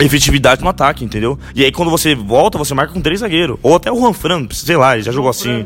[0.00, 1.38] efetividade no ataque, entendeu?
[1.54, 3.58] E aí quando você volta, você marca com três zagueiros.
[3.62, 5.64] Ou até o Juan Fran, sei lá, ele já jogou assim.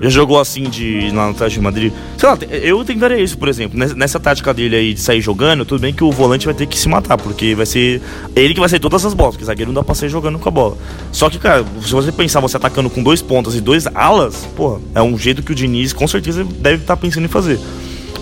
[0.00, 1.92] Já jogou assim de lá no Atlético de Madrid.
[2.16, 3.78] Sei lá, eu tentaria isso, por exemplo.
[3.78, 6.66] Nessa, nessa tática dele aí de sair jogando, tudo bem que o volante vai ter
[6.66, 8.02] que se matar, porque vai ser
[8.34, 10.48] ele que vai sair todas as bolas, porque zagueiro não dá pra sair jogando com
[10.48, 10.76] a bola.
[11.12, 14.80] Só que, cara, se você pensar você atacando com dois pontas e dois alas, pô,
[14.94, 17.58] é um jeito que o Diniz com certeza deve estar pensando em fazer.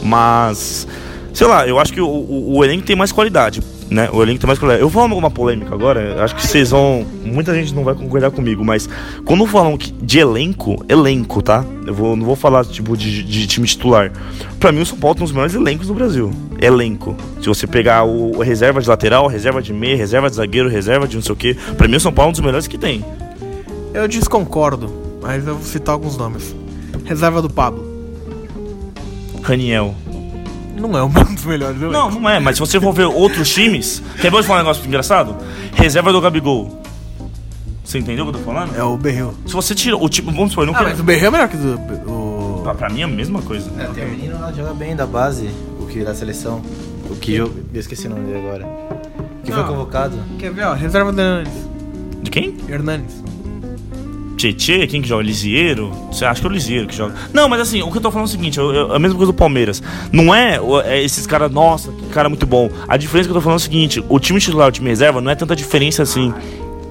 [0.02, 0.86] Mas,
[1.32, 4.08] sei lá, eu acho que o, o, o elenco tem mais qualidade, né?
[4.12, 4.82] O elenco tem mais qualidade.
[4.82, 7.06] Eu vou falar uma polêmica agora, acho que vocês vão.
[7.24, 8.88] Muita gente não vai concordar comigo, mas
[9.24, 11.64] quando falam de elenco, elenco, tá?
[11.86, 14.12] Eu vou, não vou falar tipo de, de time titular.
[14.60, 16.30] Pra mim, o São Paulo tem um dos melhores elencos do Brasil.
[16.60, 17.16] Elenco.
[17.40, 21.06] Se você pegar o, a reserva de lateral, reserva de meia, reserva de zagueiro, reserva
[21.06, 22.76] de não sei o quê, pra mim o São Paulo é um dos melhores que
[22.76, 23.04] tem.
[23.94, 26.54] Eu desconcordo, mas eu vou citar alguns nomes.
[27.04, 27.86] Reserva do Pablo.
[29.42, 29.94] Raniel.
[30.78, 31.80] Não é um dos melhores.
[31.80, 34.02] Não, não é, mas se você for ver outros times.
[34.20, 35.36] Quer ver eu te falar um negócio engraçado?
[35.74, 36.82] Reserva do Gabigol.
[37.84, 38.76] Você entendeu o que eu tô falando?
[38.76, 39.32] É o Berril.
[39.46, 40.30] Se você tira o tipo.
[40.30, 40.90] Vamos supor, não Ah, quero.
[40.90, 41.74] mas o Berril é melhor que o...
[42.10, 42.60] o...
[42.62, 43.70] Pra, pra mim é a mesma coisa.
[43.78, 45.48] É, tem um menino lá que joga bem da base,
[45.80, 46.60] o que da seleção.
[47.10, 48.66] O que eu, eu esqueci o nome dele agora.
[49.42, 49.68] Que foi Não.
[49.68, 50.18] convocado.
[50.38, 50.74] Quer ver, ó?
[50.74, 51.52] Reserva do Hernanes.
[52.22, 52.54] De quem?
[52.68, 53.24] Hernanes.
[54.38, 55.22] Tietê, quem que joga?
[55.22, 55.90] Lisieiro?
[56.12, 57.12] Você acha que é o Lisieiro que joga?
[57.32, 59.16] Não, mas assim, o que eu tô falando é o seguinte: eu- eu- a mesma
[59.16, 59.82] coisa do Palmeiras.
[60.12, 62.70] Não é, é esses caras, nossa, que cara muito bom.
[62.86, 64.88] A diferença que eu tô falando é o seguinte: o time titular e o time
[64.88, 66.32] reserva não é tanta diferença assim.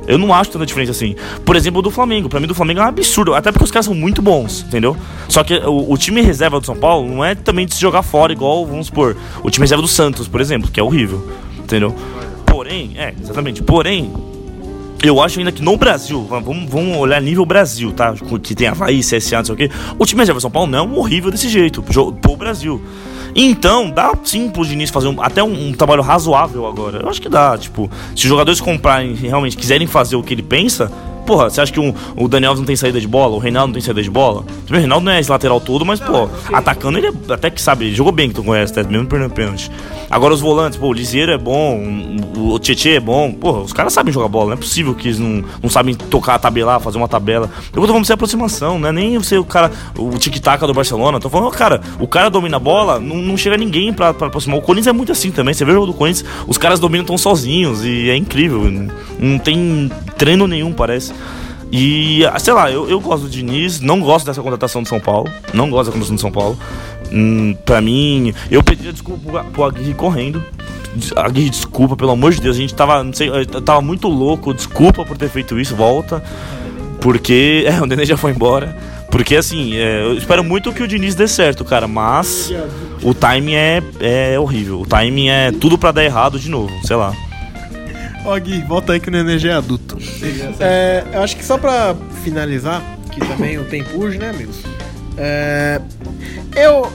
[0.05, 1.15] Eu não acho tanta diferença assim.
[1.45, 2.29] Por exemplo, o do Flamengo.
[2.29, 3.33] Pra mim, do Flamengo é um absurdo.
[3.33, 4.95] Até porque os caras são muito bons, entendeu?
[5.27, 8.03] Só que o, o time reserva do São Paulo não é também de se jogar
[8.03, 11.29] fora, igual, vamos supor, o time reserva do Santos, por exemplo, que é horrível.
[11.59, 11.93] Entendeu?
[12.45, 13.61] Porém, é, exatamente.
[13.61, 14.13] Porém,
[15.03, 18.13] eu acho ainda que no Brasil, va- vamos, vamos olhar nível Brasil, tá?
[18.41, 19.69] Que tem Havaí, CSA, não sei o quê.
[19.99, 22.81] O time reserva São Paulo não é horrível desse jeito, jo- pro Brasil.
[23.35, 27.01] Então, dá sim pro Diniz fazer um- até um, um trabalho razoável agora.
[27.03, 30.33] Eu acho que dá, tipo, se os jogadores comprarem e realmente quiserem fazer o que
[30.33, 30.91] ele pensa,
[31.27, 33.73] porra, você acha que um- o Daniel não tem saída de bola, o Reinaldo não
[33.73, 34.43] tem saída de bola?
[34.69, 37.61] Bem, O Reinaldo não é esse lateral todo, mas, pô, atacando ele é- até que
[37.61, 39.69] sabe, ele jogou bem que tu conhece, até mesmo perdendo pênalti.
[40.09, 43.91] Agora os volantes, pô, o Lisieiro é bom, o Tietchan é bom, porra, os caras
[43.91, 47.07] sabem jogar bola, não é possível que eles não, não sabem tocar, tabelar, fazer uma
[47.09, 47.49] tabela.
[47.73, 50.73] Eu tô falando de ser aproximação, não é nem você o cara, o tic-tac do
[50.73, 54.27] Barcelona, tô falando, cara, o cara domina a bola, não, não chega ninguém pra, pra
[54.27, 54.57] aproximar.
[54.57, 57.05] O Corinthians é muito assim também, você vê o jogo do Corinthians, os caras dominam
[57.05, 58.71] tão sozinhos e é incrível,
[59.19, 61.11] não tem treino nenhum, parece.
[61.71, 65.29] E, sei lá, eu, eu gosto do Diniz, não gosto dessa contratação do São Paulo.
[65.53, 66.57] Não gosto da contratação do São Paulo.
[67.11, 70.43] Hum, pra mim, eu pedi desculpa pro, Aguirre correndo.
[71.15, 72.55] Aguirre, desculpa, pelo amor de Deus.
[72.55, 73.29] A gente tava, não sei,
[73.65, 74.53] tava muito louco.
[74.53, 76.23] Desculpa por ter feito isso, volta.
[77.01, 77.65] Porque.
[77.67, 78.75] É, o Nenê já foi embora.
[79.11, 81.87] Porque assim, é, eu espero muito que o Diniz dê certo, cara.
[81.87, 82.51] Mas
[83.03, 84.81] o timing é, é horrível.
[84.81, 87.13] O timing é tudo pra dar errado de novo, sei lá.
[88.27, 89.97] Ó, Gui, volta aí que o Nenê já é adulto.
[90.59, 94.57] É, eu acho que só pra finalizar, que também o tempo urge, né, amigos?
[95.17, 95.79] É,
[96.53, 96.91] eu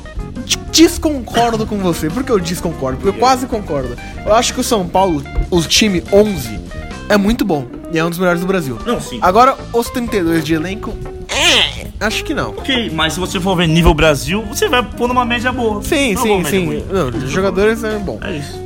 [0.71, 2.11] desconcordo com você.
[2.11, 2.99] Por que eu desconcordo?
[2.99, 3.97] Porque eu quase concordo.
[4.27, 6.61] Eu acho que o São Paulo, o time 11,
[7.09, 7.67] é muito bom.
[7.91, 8.79] E é um dos melhores do Brasil.
[8.85, 9.19] Não, sim.
[9.23, 10.95] Agora, os 32 de elenco,
[11.31, 12.51] é, acho que não.
[12.51, 15.83] Ok, mas se você for ver nível Brasil, você vai pôr numa média boa.
[15.83, 16.67] Sim, Não sim, média sim.
[16.67, 16.85] ruim.
[16.93, 18.19] Não, os jogadores é bom.
[18.23, 18.61] É isso.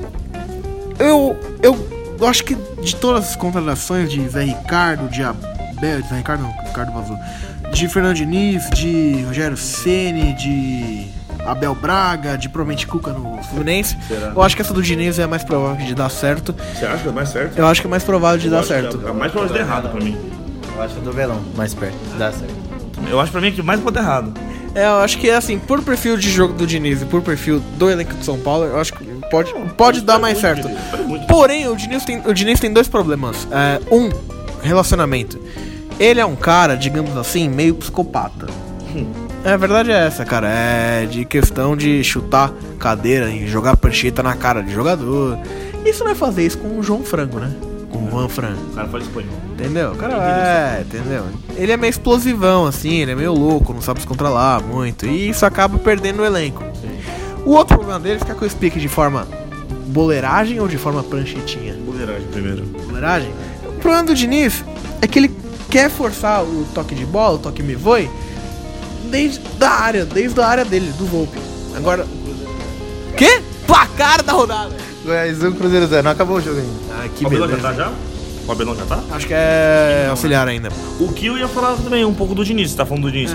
[0.99, 1.86] Eu, eu,
[2.19, 6.43] eu acho que de todas as contratações de Zé Ricardo, de Abel, de Zé Ricardo
[6.43, 7.19] não, Ricardo vazou,
[7.73, 11.07] de Fernando Diniz, de Rogério Ceni, de
[11.47, 13.97] Abel Braga, de provavelmente Cuca no Fluminense,
[14.35, 16.55] eu acho que essa do Diniz é a mais provável de dar certo.
[16.75, 17.59] Você acha que é mais certo?
[17.59, 19.01] Eu acho que é mais provável de dar certo.
[19.07, 20.17] É mais provável de dar errado pra mim.
[20.75, 21.97] Eu acho que é do Belão, mais perto.
[22.19, 22.55] Dá certo.
[23.09, 24.35] Eu acho pra mim que mais pode dar errado.
[24.75, 27.61] É, eu acho que é assim, por perfil de jogo do Diniz e por perfil
[27.79, 30.69] do elenco de São Paulo, eu acho que pode, pode dar mais certo.
[31.29, 33.47] Porém, o Diniz tem, o Diniz tem dois problemas.
[33.51, 34.11] É, um,
[34.63, 35.39] relacionamento.
[35.99, 38.47] Ele é um cara, digamos assim, meio psicopata.
[39.45, 40.49] É, a verdade é essa, cara.
[40.49, 45.39] É de questão de chutar cadeira e jogar prancheta na cara de jogador.
[45.85, 47.55] Isso não é fazer isso com o João Frango, né?
[47.97, 48.55] com o Juan Fran.
[48.73, 49.33] O cara fala espanhol.
[49.53, 49.93] Entendeu?
[49.93, 51.25] O cara é, entendeu?
[51.57, 55.07] Ele é meio explosivão, assim, ele é meio louco, não sabe se controlar muito.
[55.07, 56.63] E isso acaba perdendo o elenco.
[57.47, 59.27] O outro problema deles, quer que eu explique de forma
[59.87, 61.75] boleiragem ou de forma pranchetinha?
[61.75, 62.65] Boleiragem primeiro.
[62.65, 63.31] Boleiragem?
[63.69, 64.65] O problema do Diniz
[65.01, 65.31] é que ele
[65.71, 68.11] quer forçar o toque de bola, o toque me voe,
[69.13, 71.39] desde da área, desde a área dele, do Volpe.
[71.77, 72.05] Agora.
[73.17, 73.41] Quê?
[73.65, 74.75] Placar da rodada!
[75.05, 76.03] Goiás 1, Cruzeiro 0.
[76.03, 76.73] Não acabou o jogo ainda.
[76.91, 77.69] Ah, que o Abelão já beleza.
[77.69, 77.93] tá já?
[78.49, 79.01] O Abelão já tá?
[79.13, 80.69] Acho que é auxiliar ainda.
[80.99, 83.35] O que eu ia falar também um pouco do Diniz, você tá falando do Diniz.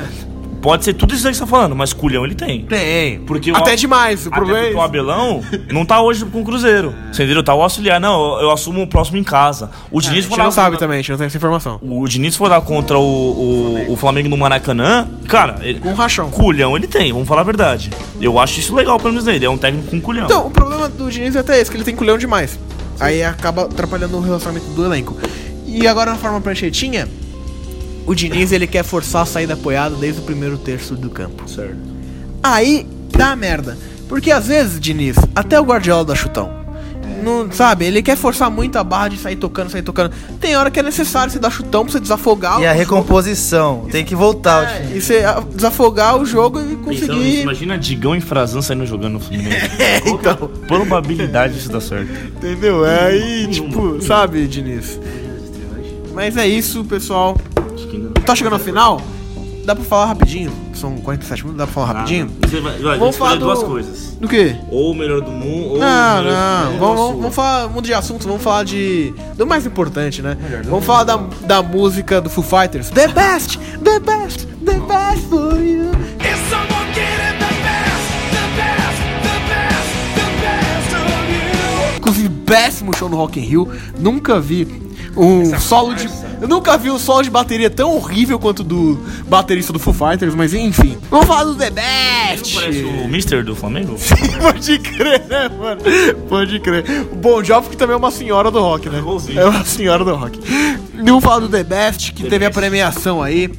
[0.62, 2.66] Pode ser tudo isso aí que você tá falando, mas culhão ele tem.
[2.66, 3.20] Tem.
[3.22, 4.26] Porque o- Até demais.
[4.26, 4.82] O Até problema é o.
[4.82, 6.94] Abelão não tá hoje com o Cruzeiro.
[7.12, 7.44] Você entendeu?
[7.44, 8.00] Tá o auxiliar.
[8.00, 9.72] Não, eu, eu assumo o próximo em casa.
[9.90, 11.38] O A Diniz gente foi não lá sabe contra- também, a gente não tem essa
[11.38, 11.80] informação.
[11.82, 15.08] O Diniz foi lá contra o, o, o Flamengo no Maracanã.
[15.28, 16.30] Cara, ele, Com um rachão.
[16.30, 17.90] culhão ele tem, vamos falar a verdade.
[18.22, 19.46] Eu acho isso legal pelo menos dele.
[19.46, 20.26] É um técnico com culhão.
[20.26, 22.60] Então, o problema do Diniz é até esse, que ele tem culhão demais.
[23.00, 25.18] Aí acaba atrapalhando o relacionamento do elenco.
[25.66, 27.08] E agora na forma pranchetinha,
[28.06, 31.48] o Diniz ele quer forçar a saída apoiada desde o primeiro terço do campo.
[31.50, 31.78] certo.
[32.44, 33.78] Aí dá merda.
[34.10, 36.60] Porque às vezes, Diniz, até o Guardiola dá chutão.
[37.24, 40.12] Não, sabe, ele quer forçar muito a barra de sair tocando, sair tocando.
[40.40, 42.80] Tem hora que é necessário você dar chutão pra você desafogar E a o jogo.
[42.80, 43.88] recomposição.
[43.92, 47.42] Tem que voltar o É, e você ah, desafogar o jogo e nisso, conseguir.
[47.42, 49.70] imagina Digão e Frazan saindo jogando no Fluminense.
[49.80, 50.36] É, então.
[50.68, 52.10] Probabilidade disso dar certo.
[52.38, 52.84] Entendeu?
[52.86, 55.00] É aí, tipo, sabe, Diniz?
[56.14, 57.38] Mas é isso, pessoal.
[58.26, 59.02] Tá chegando ao final?
[59.66, 60.52] Dá pra falar rapidinho?
[60.74, 62.32] São 47 minutos, dá pra falar rapidinho?
[62.42, 64.18] Você vai, vai, Vamos falar escolher duas do- coisas.
[64.20, 64.56] Do quê?
[64.72, 66.72] Ou o melhor do mundo, ou Não, o melhor não.
[66.74, 69.14] do Vamos, vamos, vamos falar mundo de assuntos, vamos falar de.
[69.38, 70.36] Do mais importante, né?
[70.66, 72.90] Vamos falar da, da música do Foo Fighters.
[72.90, 75.92] The best, the best, the best for you.
[81.98, 83.70] Inclusive, péssimo show no Rock in Rio.
[83.98, 84.66] Nunca vi
[85.16, 86.10] um solo de.
[86.42, 90.34] Eu nunca vi um solo de bateria tão horrível quanto do baterista do Foo Fighters,
[90.34, 90.98] mas enfim.
[91.10, 92.56] Vamos falar do The Best!
[92.56, 93.96] Parece o Mister do Flamengo?
[94.42, 95.82] Pode crer, né, mano?
[96.28, 96.84] Pode crer.
[97.12, 99.04] O Bon Jovi que também é uma senhora do rock, né?
[99.36, 100.40] É uma senhora do rock.
[100.94, 103.50] Vamos falar do The Best, que teve a premiação aí.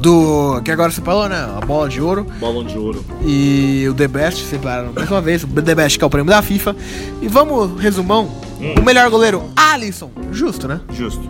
[0.00, 0.60] Do.
[0.64, 1.36] Que agora você falou, né?
[1.36, 2.26] A bola de ouro.
[2.40, 3.04] Balão de ouro.
[3.22, 5.44] E o The Best separaram mais uma vez.
[5.44, 6.74] O The Best que é o prêmio da FIFA.
[7.20, 8.30] E vamos, resumão.
[8.78, 10.10] O melhor goleiro, Alisson.
[10.32, 10.80] Justo, né?
[10.92, 11.20] Justo.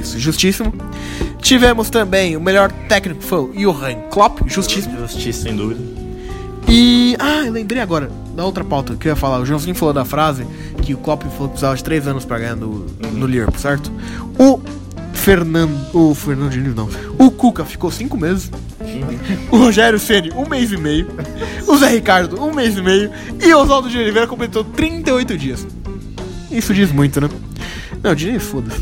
[0.00, 0.72] Isso, justíssimo.
[1.40, 4.40] Tivemos também o melhor técnico foi o Johan Klopp.
[4.46, 4.98] Justíssimo.
[4.98, 5.80] Justiça, sem dúvida.
[6.68, 7.16] E.
[7.18, 9.38] Ah, eu lembrei agora, da outra pauta que eu ia falar.
[9.38, 10.46] O Joãozinho falou da frase
[10.82, 13.92] que o Klopp falou que precisava de 3 anos pra ganhar no, no Liverpool, certo?
[14.38, 14.60] O
[15.26, 15.76] Fernando.
[15.92, 16.88] O Fernando Diniz não.
[17.18, 18.48] O Cuca ficou 5 meses.
[19.50, 21.08] O Rogério Ceni um mês e meio.
[21.66, 23.10] O Zé Ricardo, um mês e meio.
[23.44, 25.66] E o Oswaldo de Oliveira completou 38 dias.
[26.48, 27.28] Isso diz muito, né?
[28.04, 28.80] Não, Diniz, foda-se.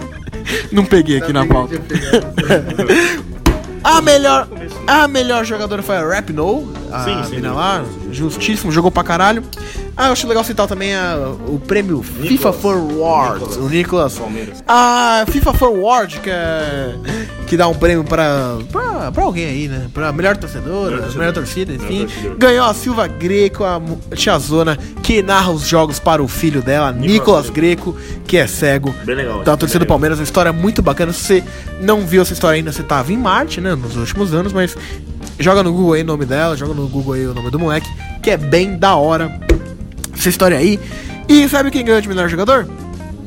[0.72, 1.74] Não peguei aqui na pauta.
[3.84, 4.48] A melhor,
[4.84, 7.52] a melhor jogadora foi a Rap No, a Sim, mina dúvida.
[7.52, 9.44] lá, justíssimo, jogou pra caralho.
[9.96, 11.16] Ah, eu acho legal citar também a-
[11.48, 14.18] o prêmio FIFA Forward, o Nicolas.
[14.18, 14.62] Palmeiras.
[14.68, 16.94] A FIFA Forward, que é
[17.46, 19.86] que dá um prêmio pra, pra, pra alguém aí, né?
[19.94, 21.18] Pra melhor torcedora, torcedor.
[21.18, 22.06] melhor torcida, enfim.
[22.20, 22.36] Melhor.
[22.36, 23.80] Ganhou a Silva Greco, a
[24.14, 28.92] tiazona, que narra os jogos para o filho dela, Nicolas Greco, que é cego.
[29.04, 29.44] Bem legal.
[29.44, 31.12] Da torcida do Palmeiras, uma história muito bacana.
[31.12, 31.44] Se você
[31.80, 33.74] não viu essa história ainda, você tava em Marte, né?
[33.74, 34.76] Nos últimos anos, mas
[35.38, 37.88] joga no Google aí o nome dela, joga no Google aí o nome do moleque,
[38.22, 39.40] que é bem da hora
[40.18, 40.78] essa história aí.
[41.28, 42.68] E sabe quem ganhou de melhor jogador?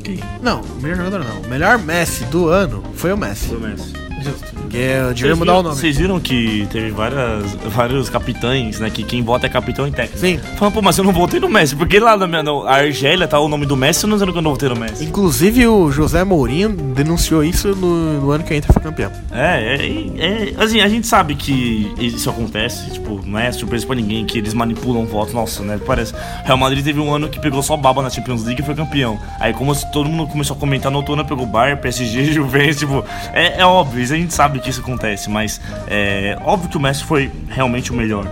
[0.02, 0.20] Quem?
[0.42, 1.40] Não, o melhor jogador não.
[1.42, 3.48] O melhor Messi do ano foi o Messi.
[3.48, 3.92] Do Messi.
[4.24, 5.76] Devia Vocês mudar viram- o nome.
[5.76, 8.88] Vocês viram que teve várias, vários capitães, né?
[8.90, 10.18] Que quem vota é capitão e técnico.
[10.18, 10.38] Sim.
[10.58, 11.74] Fala, pô, mas eu não votei no Messi.
[11.74, 12.40] Porque lá na minha.
[12.66, 15.04] Argélia tá o nome do Messi, eu não dizendo que eu não votei no Messi.
[15.04, 19.10] Inclusive o José Mourinho denunciou isso no, no ano que a Inter foi campeão.
[19.32, 23.94] É, é, é, assim, a gente sabe que isso acontece, tipo, não é surpresa pra
[23.96, 26.14] ninguém que eles manipulam votos, nossa, né, parece.
[26.44, 29.18] Real Madrid teve um ano que pegou só baba na Champions League e foi campeão.
[29.38, 33.04] Aí como todo mundo começou a comentar no outro ano, pegou Bayern, PSG, Juventus, tipo,
[33.32, 37.04] é, é óbvio, a gente sabe que isso acontece, mas é óbvio que o Messi
[37.04, 38.26] foi realmente o melhor.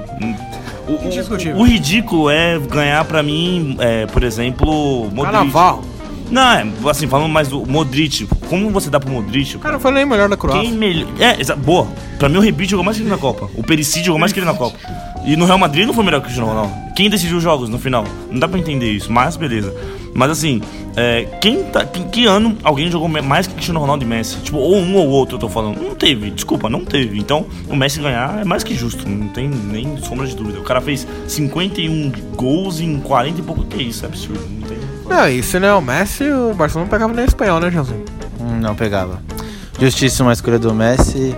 [0.86, 0.92] O,
[1.56, 5.22] o- o ridículo é ganhar pra mim, é, por exemplo, Modric.
[5.24, 5.82] Carnaval.
[6.30, 9.56] Não, é, assim, falando mais do Modric, como você dá pro Modric?
[9.56, 10.62] O cara não foi nem o melhor da Croácia.
[10.62, 11.08] Quem melhor.
[11.18, 11.86] É, exa- boa.
[12.18, 13.48] Pra mim o Rebite jogou mais que ele na Copa.
[13.56, 14.76] O Perisic jogou mais que ele na Copa.
[15.24, 16.72] E no Real Madrid não foi melhor que o Cristiano Ronaldo.
[16.94, 18.04] Quem decidiu os jogos no final?
[18.30, 19.74] Não dá pra entender isso, mas beleza.
[20.14, 20.60] Mas assim,
[20.96, 21.84] é, quem tá.
[21.84, 24.36] Quem, que ano alguém jogou mais que Cristiano Ronaldo e Messi?
[24.38, 25.80] Tipo, ou um ou outro, eu tô falando.
[25.80, 27.18] Não teve, desculpa, não teve.
[27.18, 30.58] Então, o Messi ganhar é mais que justo, não tem nem sombra de dúvida.
[30.58, 33.64] O cara fez 51 gols em 40 e pouco.
[33.64, 34.40] Que isso, é absurdo.
[34.60, 34.78] Não tem.
[35.08, 37.70] Não, e se não é o Messi, o Barcelona não pegava nem o espanhol, né,
[37.70, 38.04] Joãozinho?
[38.40, 39.22] Hum, Não pegava.
[39.80, 41.34] Justíssima a escolha do Messi.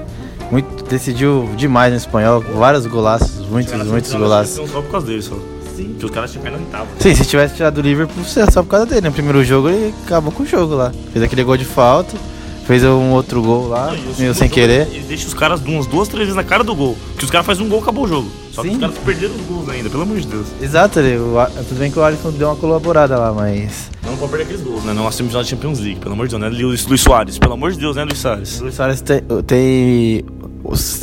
[0.51, 2.41] Muito, decidiu demais no espanhol.
[2.41, 4.69] Vários golaços, muitos, muitos golaços.
[4.71, 5.37] Só por causa dele, só.
[5.81, 5.97] Sim.
[5.99, 6.89] Que os caras tinham caído na oitava.
[6.99, 9.09] Sim, se tivesse tirado do Liverpool, só por causa dele.
[9.09, 10.93] No primeiro jogo ele acabou com o jogo lá.
[11.13, 12.17] Fez aquele gol de falta,
[12.67, 14.87] fez um outro gol lá, Não, o meio sem querer.
[14.93, 16.97] Ele deixa os caras umas duas, três vezes na cara do gol.
[17.19, 18.31] Que os caras fazem um gol acabou o jogo.
[18.53, 18.75] Só que Sim.
[18.75, 20.47] os caras perderam os gols ainda, pelo amor de Deus.
[20.61, 21.35] Exato, ele, o,
[21.69, 23.91] tudo bem que o Alisson deu uma colaborada lá, mas.
[24.05, 24.93] Não pode perder aqueles gols, né?
[24.93, 26.63] Não semifinal da Champions League, pelo amor de Deus, né?
[26.63, 28.61] Luiz, Luiz Soares, pelo amor de Deus, né, Luiz Soares?
[28.61, 29.23] O Luiz Soares tem.
[29.47, 30.25] tem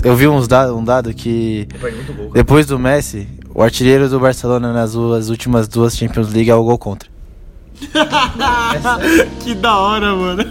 [0.04, 2.32] eu vi uns da, um dado que Perde muito gol.
[2.32, 3.28] depois do Messi,
[3.58, 7.10] o artilheiro do Barcelona nas duas, últimas duas Champions League é o gol contra.
[9.44, 10.44] que da hora, mano.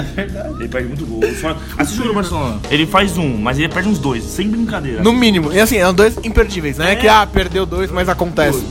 [0.58, 1.20] Ele perde muito gol.
[1.38, 2.60] Só- Assiste o jogo do Barcelona.
[2.70, 5.02] Ele faz um, mas ele perde uns dois, sem brincadeira.
[5.02, 5.52] No mínimo.
[5.52, 6.96] E assim, são dois imperdíveis, né?
[6.96, 8.64] Que, ah, perdeu dois, mas acontece.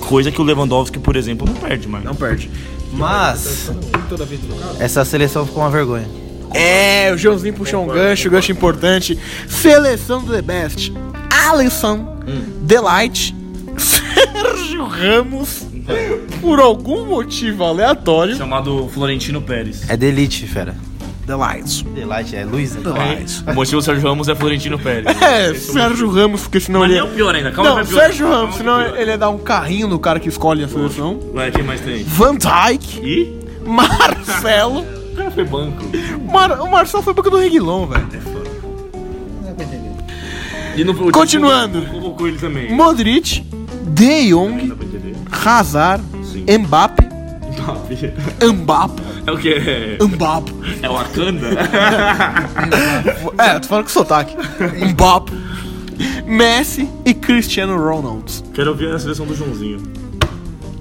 [0.00, 2.04] Coisa que o Lewandowski, por exemplo, não perde mais.
[2.04, 2.50] Não perde.
[2.92, 3.72] Mas.
[4.78, 6.06] Essa seleção ficou uma vergonha.
[6.52, 9.18] É, o Joãozinho puxou um gancho, gancho importante.
[9.48, 10.92] Seleção do The Best.
[11.48, 12.16] Alisson,
[12.62, 13.34] Delight,
[13.76, 15.66] Sérgio Ramos,
[16.40, 18.36] por algum motivo aleatório.
[18.36, 19.88] Chamado Florentino Pérez.
[19.88, 20.74] É Delite, fera.
[21.26, 21.84] Delight.
[21.86, 22.74] Delight, é Luiz.
[22.74, 23.42] Delight.
[23.46, 25.04] O motivo do Sérgio Ramos é Florentino Pérez.
[25.22, 26.98] É, Sérgio Ramos, porque senão Mas ele.
[26.98, 28.00] é o pior ainda, calma Não, vai pior.
[28.00, 31.18] Sérgio Ramos, Calma, senão ele ia dar um carrinho no cara que escolhe a seleção.
[31.32, 32.04] Vai, quem mais tem?
[32.04, 33.40] Van Dyke, E?
[33.66, 34.84] Marcelo.
[35.14, 35.84] O cara foi banco.
[36.28, 38.04] Mar- o Marcelo foi banco do Reguilon, velho.
[40.76, 41.80] E no, o Continuando.
[41.80, 42.72] time Convocou ele também.
[42.72, 43.42] Modric,
[43.88, 44.72] De Jong?
[45.44, 46.44] Hazard, Sim.
[46.58, 47.04] Mbappe,
[48.42, 49.58] Mbappe, É o que?
[50.00, 50.52] Mbappe.
[50.82, 51.48] É o Wakanda?
[53.38, 54.36] É, tô falando com sotaque.
[54.90, 55.32] Mbappe,
[56.26, 58.24] Messi e Cristiano Ronaldo.
[58.52, 59.82] Quero ouvir a seleção do Joãozinho.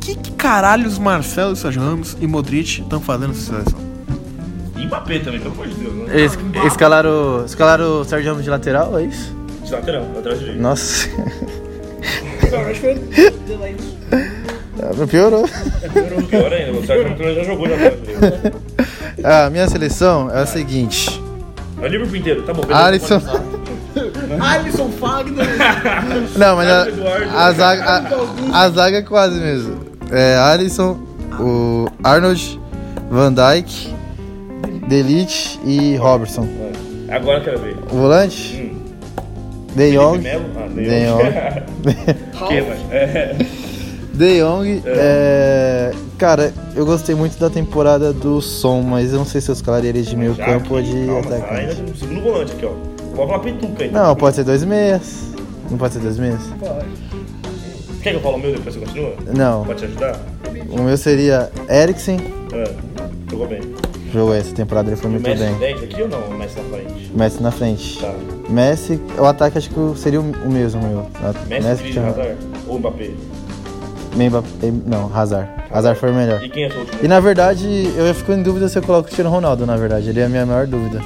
[0.01, 3.79] Que, que caralhos Marcelo, Sérgio Ramos e Modric estão fazendo nessa seleção?
[4.77, 5.93] E Mbappé também, pelo amor de Deus.
[5.93, 6.05] Né?
[6.19, 9.33] Eles escalaram, escalaram o Sérgio Ramos de lateral, é isso?
[9.63, 10.61] De lateral, lateral direito.
[10.61, 11.07] Nossa.
[14.81, 15.47] Ah, Piorou.
[16.29, 18.61] Pior ainda, o Sérgio Ramos já jogou direito.
[19.23, 21.21] A minha seleção é a seguinte:
[21.81, 22.63] É o Liverpool inteiro, tá bom.
[22.73, 23.21] Alisson.
[24.39, 25.45] Alisson Fagner.
[26.37, 26.87] Não, mas a,
[27.47, 27.83] a zaga,
[28.51, 29.79] a, a zaga é quase mesmo.
[30.11, 30.99] É Alisson,
[31.39, 32.59] o Arnold,
[33.09, 33.93] Van Dyke,
[34.87, 36.47] Delite e Robertson.
[37.09, 37.75] Agora eu quero ver.
[37.91, 38.62] O volante?
[39.75, 40.19] De Jong.
[40.21, 40.45] Melo?
[40.55, 41.23] Ah, De De Jong.
[42.47, 42.77] Quem, vai?
[42.91, 43.35] É.
[44.13, 44.81] De Jong.
[44.85, 49.53] é, Cara, eu gostei muito da temporada do Som, mas eu não sei se eu
[49.53, 51.75] escalaria ele de meio campo ou de calma, Ainda atacante.
[51.75, 52.71] tem um segundo volante aqui, ó.
[53.15, 53.91] Vou falar pituca aí.
[53.91, 55.23] Não, pode ser dois meias.
[55.69, 56.39] Não pode ser dois meias?
[58.01, 59.13] Quer que eu fale o meu depois você continua?
[59.35, 59.65] Não.
[59.65, 60.19] Pode te ajudar?
[60.69, 62.19] O meu seria Eriksen.
[62.53, 62.63] É.
[63.29, 63.61] Jogou bem.
[64.13, 65.55] Jogou essa temporada, ele foi muito Messi bem.
[65.55, 66.19] 10 aqui ou não?
[66.19, 67.11] O Messi na frente.
[67.15, 67.99] Messi na frente.
[67.99, 68.13] Tá.
[68.47, 71.07] Messi, o ataque acho que seria o mesmo, meu.
[71.49, 72.37] Messi, Messi Hazard
[72.67, 73.09] ou Mbappé?
[74.15, 75.49] Memba- em- Não, Hazard.
[75.71, 76.43] Hazard foi o melhor.
[76.43, 76.99] E quem é o último?
[77.01, 80.09] E na verdade, eu ficar em dúvida se eu coloco o Cristiano Ronaldo, na verdade.
[80.09, 81.01] Ele é a minha maior dúvida.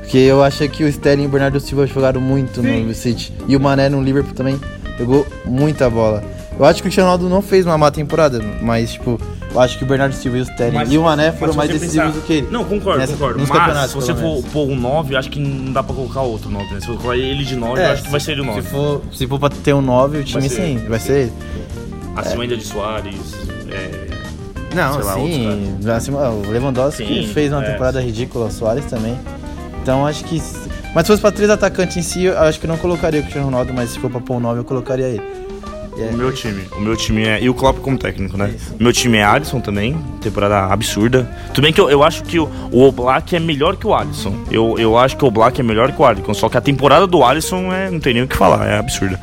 [0.00, 3.32] Porque eu achei que o Sterling e o Bernardo Silva jogaram muito no City.
[3.48, 4.60] E o Mané no Liverpool também
[4.98, 6.22] jogou muita bola.
[6.58, 9.18] Eu acho que o Cristiano Ronaldo não fez uma má temporada, mas, tipo,
[9.52, 11.70] eu acho que o Bernardo Silva e o Sterling Mas e o Mané foram mais
[11.70, 12.48] decisivos pensar- do que ele.
[12.50, 13.38] Não, concordo, Nessa- concordo.
[13.48, 16.64] Mas se você for pôr um 9, acho que não dá pra colocar outro 9,
[16.74, 16.80] né?
[16.80, 18.62] Se você colocar ele de 9, eu acho que vai ser ele o 9.
[18.62, 21.12] Se for, se for pra ter um 9, o time Vai ser sim, vai ser
[21.22, 21.32] ele.
[22.16, 23.14] Acima ainda de Soares.
[23.70, 24.10] É...
[24.74, 25.78] Não, Sei lá, sim.
[25.96, 29.18] acima- o Lewandowski Sim, fez uma é, temporada ridícula, o Soares também.
[29.82, 30.40] Então acho que.
[30.94, 33.46] Mas se fosse pra três atacantes em si, eu acho que não colocaria o Cristiano
[33.48, 35.22] Ronaldo, mas se for pra pôr um 9, eu colocaria ele.
[36.02, 36.62] É- O meu time.
[36.72, 37.42] O meu time é.
[37.42, 38.52] E o Klopp como técnico, né?
[38.56, 38.74] Isso.
[38.78, 39.96] O meu time é Alisson também.
[40.20, 41.30] Temporada absurda.
[41.54, 44.34] Tudo bem que eu, eu acho que o, o Oblak é melhor que o Alisson.
[44.50, 46.34] Eu, eu acho que o Oblak é melhor que o Alisson.
[46.34, 49.20] Só que a temporada do Alisson é, não tem nem o que falar, é absurda.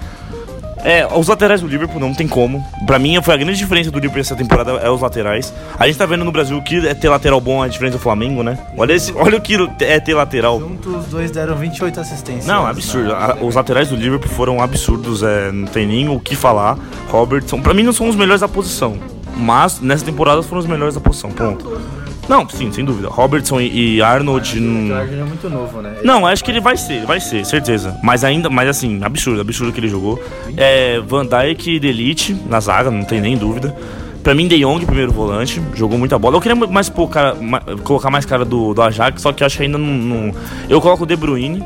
[0.84, 2.64] É, os laterais do Liverpool não tem como.
[2.86, 5.54] Pra mim, foi a grande diferença do Liverpool essa temporada é os laterais.
[5.78, 8.44] A gente tá vendo no Brasil que é ter lateral bom é diferente do Flamengo,
[8.44, 8.58] né?
[8.78, 10.60] Olha, esse, olha o que é ter lateral.
[10.60, 12.46] Juntos os dois deram 28 assistências.
[12.46, 13.14] Não, absurdo.
[13.14, 16.78] A- os laterais do Liverpool foram absurdos, é, não tem nem o que falar.
[17.10, 18.98] Robertson, pra mim não são os melhores da posição,
[19.36, 21.82] mas nessa temporada foram os melhores da posição, ponto.
[22.28, 23.08] Não, sim, sem dúvida.
[23.08, 24.60] Robertson e, e Arnold.
[24.60, 25.96] O hum, Jorge é muito novo, né?
[26.04, 27.98] Não, acho que ele vai ser, ele vai ser, certeza.
[28.04, 30.22] Mas ainda, mas assim, absurdo, absurdo que ele jogou.
[30.58, 33.76] É, Van Dijk e Delite na zaga, não tem nem dúvida.
[34.24, 36.36] Pra mim, De Jong, primeiro volante, jogou muita bola.
[36.36, 37.34] Eu queria mais pôr cara,
[37.86, 40.36] colocar mais cara do, do Ajax, só que acho que ainda não, não-
[40.68, 41.64] Eu coloco o De Bruyne.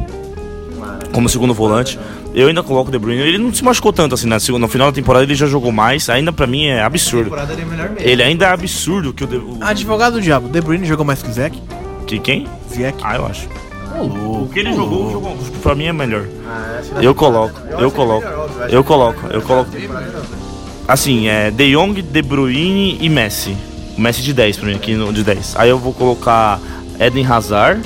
[1.12, 1.98] como segundo volante.
[2.34, 3.22] Eu ainda coloco o De Bruyne.
[3.22, 4.38] Ele não se machucou tanto assim, né?
[4.60, 6.10] No final da temporada ele já jogou mais.
[6.10, 7.32] Ainda pra mim é absurdo.
[7.36, 8.10] ele é melhor mesmo.
[8.10, 9.36] Ele ainda é absurdo que o De...
[9.38, 11.62] o- Advogado do diabo, De Bruyne jogou mais que o Zeke?
[12.08, 12.48] Que quem?
[12.74, 13.00] Zeke.
[13.04, 13.48] Ah, eu acho.
[14.00, 14.44] Ô, louco.
[14.46, 16.24] O que ele jogou, jogou pra mim é melhor.
[16.48, 18.26] Ah, Eu coloco, eu coloco,
[18.70, 19.70] eu coloco, eu coloco.
[20.88, 23.56] Assim, é De Jong, De Bruyne e Messi.
[23.98, 25.56] O Messi de 10 pra mim, aqui no de 10.
[25.58, 26.60] Aí eu vou colocar
[27.00, 27.82] Eden Hazard,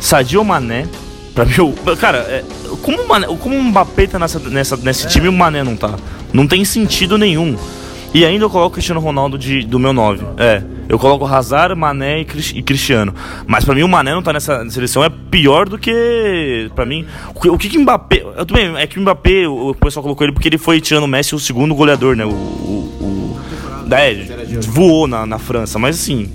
[0.00, 0.86] Sadio Mané.
[1.34, 2.44] Pra mim, o- cara, é,
[2.82, 5.76] como, o Mané, como o Mbappé tá nessa, nessa, nesse time e o Mané não
[5.76, 5.94] tá?
[6.32, 7.56] Não tem sentido nenhum.
[8.14, 10.22] E ainda eu coloco o Cristiano Ronaldo de, do meu 9.
[10.36, 13.14] É, eu coloco Hazard, Mané e, Cris- e Cristiano.
[13.46, 16.70] Mas pra mim o Mané não tá nessa seleção é pior do que.
[16.74, 17.06] Pra mim.
[17.34, 18.22] O que, que Mbappé.
[18.36, 21.04] Eu também, é que o Mbappé, o, o pessoal colocou ele porque ele foi tirando
[21.04, 22.26] o Messi o segundo goleador, né?
[22.26, 22.28] O.
[22.28, 23.38] o,
[23.88, 24.14] o é,
[24.68, 26.30] voou na, na França, mas assim.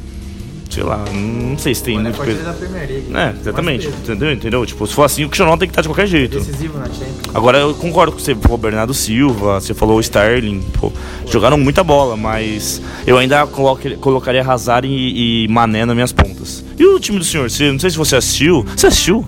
[0.78, 2.44] Sei lá, não sei se tem muito peso.
[2.44, 3.08] da Premier League.
[3.16, 3.88] É, exatamente.
[3.88, 4.32] Entendeu?
[4.32, 4.64] Entendeu?
[4.64, 6.38] Tipo, se for assim, o Cristiano tem que estar de qualquer jeito.
[6.38, 7.18] Decisivo na Champions.
[7.34, 10.94] Agora eu concordo com você, falou Bernardo Silva, você falou o Sterling, pô,
[11.32, 16.64] jogaram muita bola, mas eu ainda coloque- colocaria Hazard e, e Mané nas minhas pontas.
[16.78, 17.50] E o time do senhor?
[17.50, 18.64] Você, não sei se você assistiu.
[18.76, 19.26] Você assistiu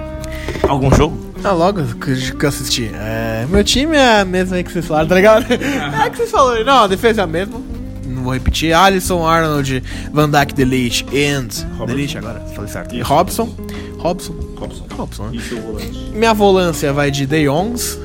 [0.67, 1.17] algum jogo?
[1.43, 2.91] Ah, logo que que eu assisti.
[2.93, 5.45] É, meu time é a mesma aí que vocês falaram, tá ligado?
[5.51, 6.63] É que vocês falaram.
[6.63, 7.59] Não, a defesa é a mesma.
[8.19, 8.73] Não vou repetir.
[8.73, 11.47] Alisson, Arnold, Van Dijk, Delete and...
[11.85, 12.93] Delete agora, falei certo.
[12.93, 13.55] E Robson.
[13.97, 14.33] Robson.
[14.57, 14.85] Robson.
[14.91, 15.37] Robson, né?
[15.37, 16.11] E seu volante?
[16.13, 17.97] Minha volância vai de De Jongs.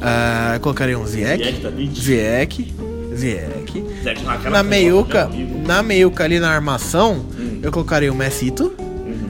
[0.00, 0.58] Ah,
[0.98, 1.42] um Ziyech.
[1.42, 2.00] Ziyech, Tadic.
[2.00, 2.74] Ziyech.
[3.12, 3.84] Ziyech.
[4.04, 7.26] Zé, naquela Na foto, meiuca, né, na meiuca ali na armação,
[7.60, 8.72] eu colocaria o Messito.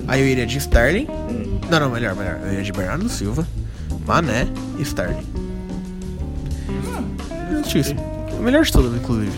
[0.07, 1.09] Aí eu iria de Sterling.
[1.71, 2.39] Não, não, melhor, melhor.
[2.45, 3.47] Eu iria de Bernardo Silva,
[4.07, 4.47] Mané
[4.79, 5.27] e Sterling.
[7.51, 8.10] Justíssimo.
[8.41, 9.33] O melhor de tudo, inclusive.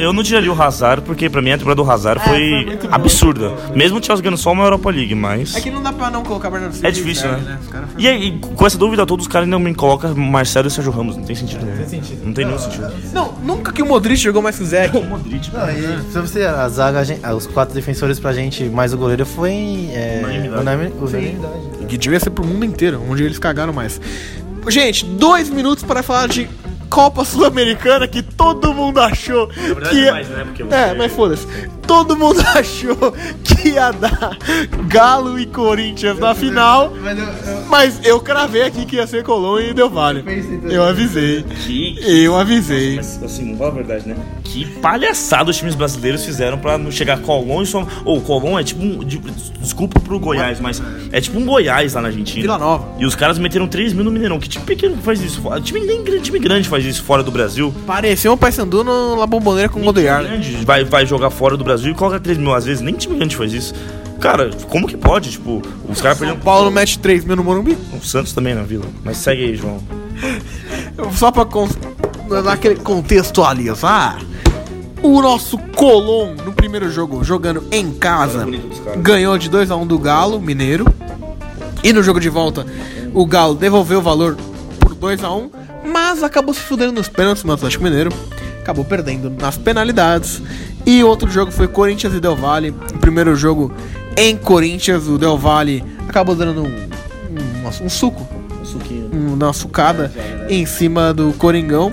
[0.00, 2.94] Eu não tiraria o Hazard, porque pra mim a temporada do Hazard foi, foi boa,
[2.94, 3.52] absurda.
[3.74, 5.54] Mesmo o Chelsea ganhando só uma Europa League, mas...
[5.54, 6.88] É que não dá pra não colocar Bernardo Silva.
[6.88, 7.58] É difícil, né?
[7.70, 10.90] Caras E aí, com essa dúvida toda, os caras ainda me colocam Marcelo e Sérgio
[10.92, 11.16] Ramos.
[11.16, 11.64] Não tem sentido.
[11.64, 12.26] Não tem sentido.
[12.26, 12.92] Não tem nenhum sentido.
[13.12, 14.96] Não, nunca que o Modric jogou mais que o Zeke.
[14.96, 18.64] O Modric, Não, e pra você, a zaga, a gente- os quatro defensores pra gente,
[18.64, 19.90] mais o goleiro foi em.
[19.94, 20.60] É, Unanimidade.
[20.62, 21.86] unanimi- unanimidade.
[21.88, 24.00] Que devia ser pro mundo inteiro, onde eles cagaram mais.
[24.68, 26.48] Gente, dois minutos para falar de
[26.90, 30.12] Copa Sul-Americana que todo mundo achou verdade, que ia...
[30.12, 30.44] mais, né?
[30.44, 31.46] Porque você- É, mas foda-se.
[31.86, 33.12] Todo mundo achou
[33.42, 34.36] que ia dar
[34.86, 39.22] Galo e Corinthians na final, Mas eu, eu, mas eu cravei aqui que ia ser
[39.24, 40.24] Colônia e deu vale.
[40.68, 41.42] Eu avisei.
[41.42, 42.96] Que, Eu avisei.
[42.96, 44.16] Mas, assim, não fala a verdade, né?
[44.44, 47.86] Que palhaçada os times brasileiros fizeram pra não chegar a Colón e só.
[48.04, 48.98] Ou Colón é tipo um.
[49.04, 49.20] de-
[49.60, 50.82] Desculpa pro Goiás, mas
[51.12, 52.40] é tipo um Goiás lá na Argentina.
[52.42, 52.88] Vila Nova.
[52.98, 54.40] E os caras meteram 3 mil no Mineirão.
[54.40, 55.42] Que time pequeno que faz isso?
[55.62, 57.72] Time, nem grande, time grande faz isso fora do Brasil.
[57.86, 61.92] Pareceu um Paysandu no La Bombonera com o grande vai, vai jogar fora do Brasil
[61.92, 62.54] e coloca 3 mil.
[62.54, 63.74] Às vezes nem time grande faz isso.
[64.20, 65.30] Cara, como que pode?
[65.30, 66.40] Tipo, os caras perderam.
[66.40, 67.76] Paulo mete 3 mil no Morumbi.
[67.98, 68.84] O Santos também na vila.
[69.02, 69.78] Mas segue aí, João.
[71.16, 71.68] Só pra con-
[72.28, 74.18] dar aquele contextualizar.
[75.02, 79.00] O nosso Colom, no primeiro jogo, jogando em casa, bonito dos caras.
[79.00, 80.84] ganhou de 2x1 do Galo, Mineiro.
[81.82, 82.66] E no jogo de volta,
[83.14, 84.36] o Galo devolveu o valor
[84.78, 85.48] por 2x1,
[85.84, 88.12] mas acabou se fudendo nos pênaltis no Atlético Mineiro.
[88.60, 90.42] Acabou perdendo nas penalidades.
[90.86, 92.70] E outro jogo foi Corinthians e Del Valle.
[92.70, 93.72] O primeiro jogo
[94.16, 98.26] em Corinthians, o Del Valle acabou dando um, um, um suco
[98.64, 99.10] suquinho.
[99.12, 100.12] uma sucada
[100.48, 101.92] em cima do Coringão.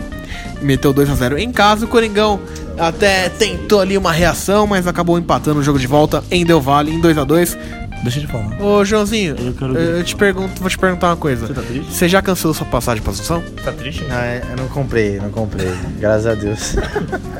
[0.61, 1.85] Meteu 2 a 0 em casa.
[1.85, 2.39] O Coringão
[2.77, 6.91] até tentou ali uma reação, mas acabou empatando o jogo de volta em Del Valle
[6.91, 7.57] em 2 a 2
[8.03, 8.61] Deixa de falar.
[8.61, 11.47] Ô Joãozinho, Eu quero eu, te pergunto, vou te perguntar uma coisa.
[11.47, 11.93] Você tá triste?
[11.93, 13.43] Você já cancelou sua passagem pra Assunção?
[13.63, 14.03] Tá triste?
[14.05, 15.67] Não, é- eu não comprei, não comprei.
[15.99, 16.75] Graças a Deus.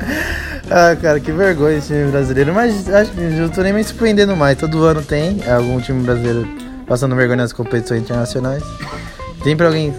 [0.70, 2.52] ah, cara, que vergonha esse time brasileiro.
[2.52, 4.58] Mas acho que eu tô nem me surpreendendo mais.
[4.58, 6.46] Todo ano tem algum time brasileiro
[6.86, 8.62] passando vergonha nas competições internacionais.
[9.44, 9.94] Tem pra alguém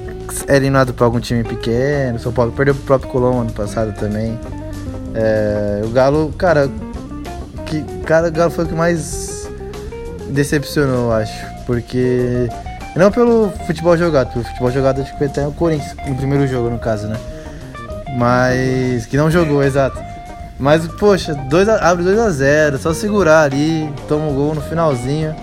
[0.47, 2.19] é eliminado pra algum time pequeno.
[2.19, 4.37] São Paulo perdeu pro próprio Colombo ano passado também.
[5.15, 6.69] É, o Galo, cara,
[7.65, 9.38] que, cara, o Galo foi o que mais
[10.29, 11.45] decepcionou, eu acho.
[11.65, 12.47] Porque.
[12.95, 16.47] Não pelo futebol jogado, pelo futebol jogado acho que foi até o Corinthians no primeiro
[16.47, 17.17] jogo, no caso, né?
[18.17, 19.05] Mas.
[19.05, 19.99] Que não jogou, exato.
[20.57, 25.33] Mas, poxa, dois a- abre 2x0, só segurar ali, toma o gol no finalzinho.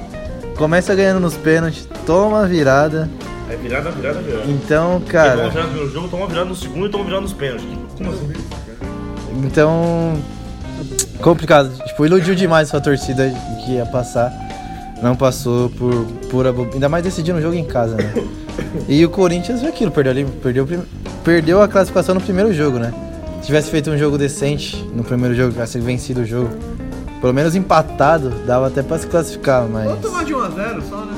[0.59, 3.09] Começa ganhando nos pênaltis, toma a virada.
[3.49, 4.45] É virada, virada, virada.
[4.51, 5.49] Então, Toma cara.
[5.49, 7.67] virada no jogo, toma virada no segundo e toma virada nos pênaltis.
[7.97, 8.33] Como assim?
[9.45, 10.17] Então.
[11.23, 11.71] Complicado.
[11.87, 13.33] Tipo, iludiu demais sua torcida
[13.65, 14.33] que ia passar.
[15.03, 16.69] Não passou por pura bo...
[16.73, 18.13] Ainda mais decidindo o jogo em casa, né?
[18.89, 20.67] E o Corinthians foi aquilo, perdeu ali, perdeu,
[21.23, 22.93] perdeu a classificação no primeiro jogo, né?
[23.41, 26.51] Se tivesse feito um jogo decente no primeiro jogo, tivesse vencido o jogo,
[27.21, 29.89] pelo menos empatado, dava até pra se classificar, mas.
[30.25, 31.15] de 1 a 0 só, né?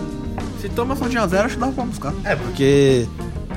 [0.61, 2.13] Se toma só de 1x0, acho que dá pra buscar.
[2.25, 3.07] É, porque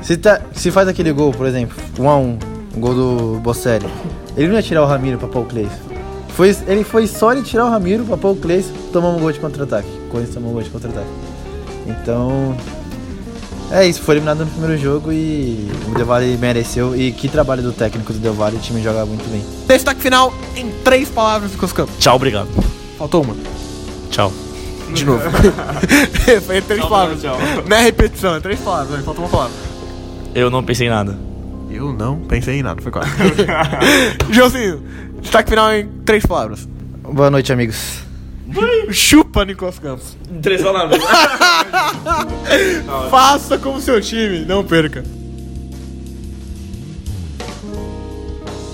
[0.02, 2.40] se, tá, se faz aquele gol, por exemplo, 1x1,
[2.76, 3.88] um gol do Bocelli,
[4.38, 5.72] ele não ia tirar o Ramiro pra pôr o Cleis.
[6.42, 9.32] Foi, ele foi só ele tirar o Ramiro pra pôr o Cleis, tomar um gol
[9.32, 9.88] de contra-ataque.
[10.10, 11.08] Corinthians tomou um gol de contra-ataque.
[11.86, 12.58] Então,
[13.70, 16.96] é isso, foi eliminado no primeiro jogo e o Del Valle mereceu.
[16.96, 19.46] E que trabalho do técnico do Del Valle, o time joga muito bem.
[19.68, 21.94] Destaque final em três palavras, Nicolas Campos.
[22.00, 22.48] Tchau, obrigado.
[22.98, 23.36] Faltou uma.
[24.10, 24.34] Tchau.
[24.96, 25.22] De novo.
[26.44, 27.22] Foi em três palavras.
[27.68, 28.98] Não é repetição, é três palavras.
[28.98, 29.04] né?
[29.06, 29.54] Faltou uma palavra.
[30.34, 31.20] Eu não pensei em nada.
[31.72, 33.10] Eu não pensei em nada, foi quase.
[34.30, 34.84] Joãozinho,
[35.22, 36.68] destaque final em três palavras.
[37.02, 38.02] Boa noite, amigos.
[38.92, 40.18] Chupa, Nicolas Campos.
[40.42, 41.02] Três palavras.
[43.10, 45.04] Faça como seu time, não perca.